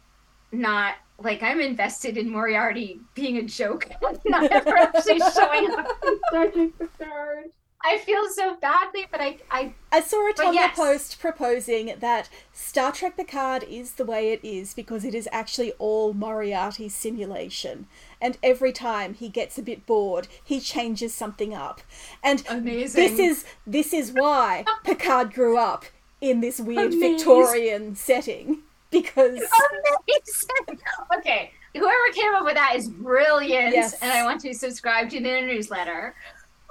[0.53, 3.89] not like I'm invested in Moriarty being a joke,
[4.25, 5.89] not ever actually showing up
[6.31, 7.51] Sergeant Picard.
[7.83, 10.77] I feel so badly, but I, I I saw a Tumblr yes.
[10.77, 15.73] post proposing that Star Trek Picard is the way it is because it is actually
[15.79, 17.87] all Moriarty's simulation.
[18.21, 21.81] And every time he gets a bit bored, he changes something up.
[22.23, 23.03] And Amazing.
[23.03, 25.87] this is this is why Picard grew up
[26.21, 27.17] in this weird Amazing.
[27.17, 28.63] Victorian setting.
[28.91, 29.39] Because
[30.09, 30.81] Amazing.
[31.19, 33.95] Okay, whoever came up with that is brilliant, Yes.
[34.03, 36.15] and I want to subscribe to their newsletter.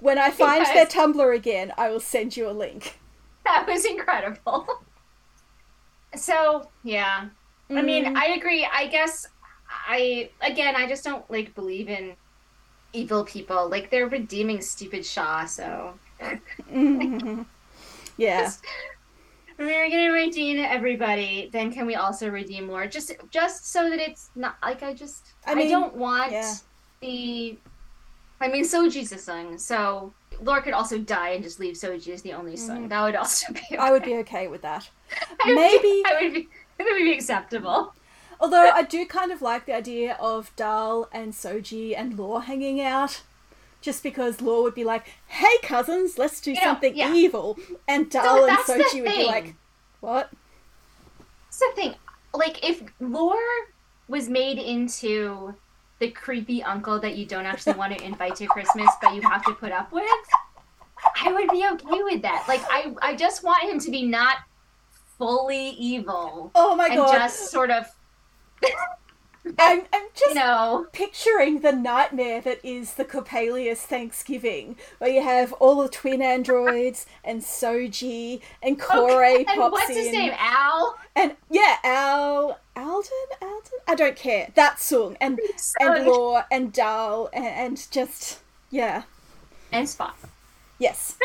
[0.01, 2.99] when I find their Tumblr again, I will send you a link.
[3.45, 4.67] That was incredible.
[6.15, 7.30] So yeah,
[7.72, 8.17] I mean, mm-hmm.
[8.17, 8.67] I agree.
[8.72, 9.28] I guess
[9.88, 12.13] I again, I just don't like believe in
[12.93, 13.67] evil people.
[13.70, 17.41] Like they're redeeming stupid Shaw, so mm-hmm.
[18.17, 18.51] Yeah.
[19.60, 21.49] We're gonna redeem everybody.
[21.51, 22.88] Then can we also redeem more?
[22.88, 26.55] Just just so that it's not like I just I I, don't want yeah.
[27.01, 27.57] the.
[28.39, 32.22] I mean, Soji's a Soong, so Lore could also die and just leave Soji as
[32.22, 32.88] the only Soong.
[32.88, 33.60] That would also be.
[33.60, 33.82] Mm-hmm.
[33.82, 34.89] I would be okay with that.
[35.45, 36.47] Maybe- I would be.
[36.80, 37.93] It would be acceptable.
[38.39, 42.80] Although I do kind of like the idea of Dahj and Soji and Lore hanging
[42.80, 43.24] out.
[43.82, 47.13] Just because Lore would be like, hey cousins, let's do know, something yeah.
[47.13, 47.57] evil.
[47.88, 49.55] And Dahj and that's the would be like,
[50.01, 50.30] what?
[51.45, 51.95] That's the thing.
[52.34, 53.38] Like, if Lore
[54.07, 55.55] was made into
[55.99, 59.43] the creepy uncle that you don't actually want to invite to Christmas, but you have
[59.45, 60.03] to put up with,
[61.23, 62.45] I would be okay with that.
[62.47, 64.38] Like, I, I just want him to be not
[65.17, 67.11] fully evil Oh my and god.
[67.11, 67.86] just sort of,
[69.57, 75.53] I'm, I'm just know, picturing the nightmare that is the Coppelius Thanksgiving, where you have
[75.53, 79.95] all the twin androids and Soji and Kore and pops what's in.
[79.95, 80.33] his name?
[80.37, 80.97] Al?
[81.15, 83.11] And yeah, Al Alden,
[83.41, 83.79] Alden.
[83.87, 84.49] I don't care.
[84.55, 85.39] That Soong and
[85.79, 89.03] and Lore and Dahj and, and just yeah,
[89.71, 90.15] And Spot.
[90.77, 91.17] yes,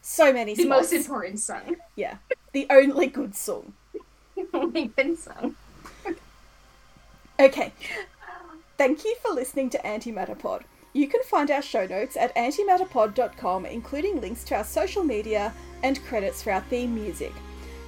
[0.00, 0.92] so many The spots.
[0.92, 1.76] most important Soong.
[1.96, 2.18] Yeah,
[2.52, 3.72] the only good Soong.
[4.54, 5.54] Only good song.
[7.40, 7.72] Okay,
[8.76, 10.62] thank you for listening to Antimatter Pod.
[10.92, 16.04] You can find our show notes at antimatterpod.com, including links to our social media and
[16.04, 17.32] credits for our theme music.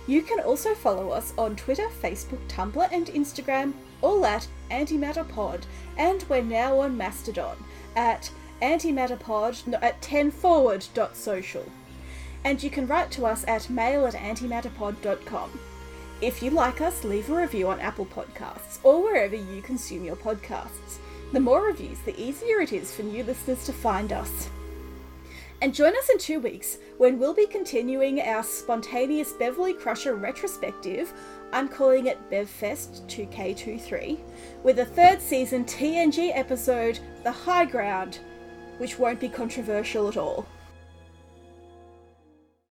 [0.06, 5.64] You can also follow us on Twitter, Facebook, Tumblr, and Instagram, all at antimatterpod,
[5.98, 7.62] and we're now on Mastodon
[7.94, 8.30] at
[8.62, 11.66] antimatterpod no, at 10forward.social.
[12.42, 15.50] And you can write to us at mail at antimatterpod.com.
[16.22, 20.14] If you like us, leave a review on Apple Podcasts or wherever you consume your
[20.14, 20.98] podcasts.
[21.32, 24.48] The more reviews, the easier it is for new listeners to find us.
[25.60, 31.12] And join us in two weeks when we'll be continuing our spontaneous Beverly Crusher retrospective.
[31.52, 34.20] I'm calling it BevFest 2K23,
[34.62, 38.20] with a third season TNG episode, The High Ground,
[38.78, 40.46] which won't be controversial at all.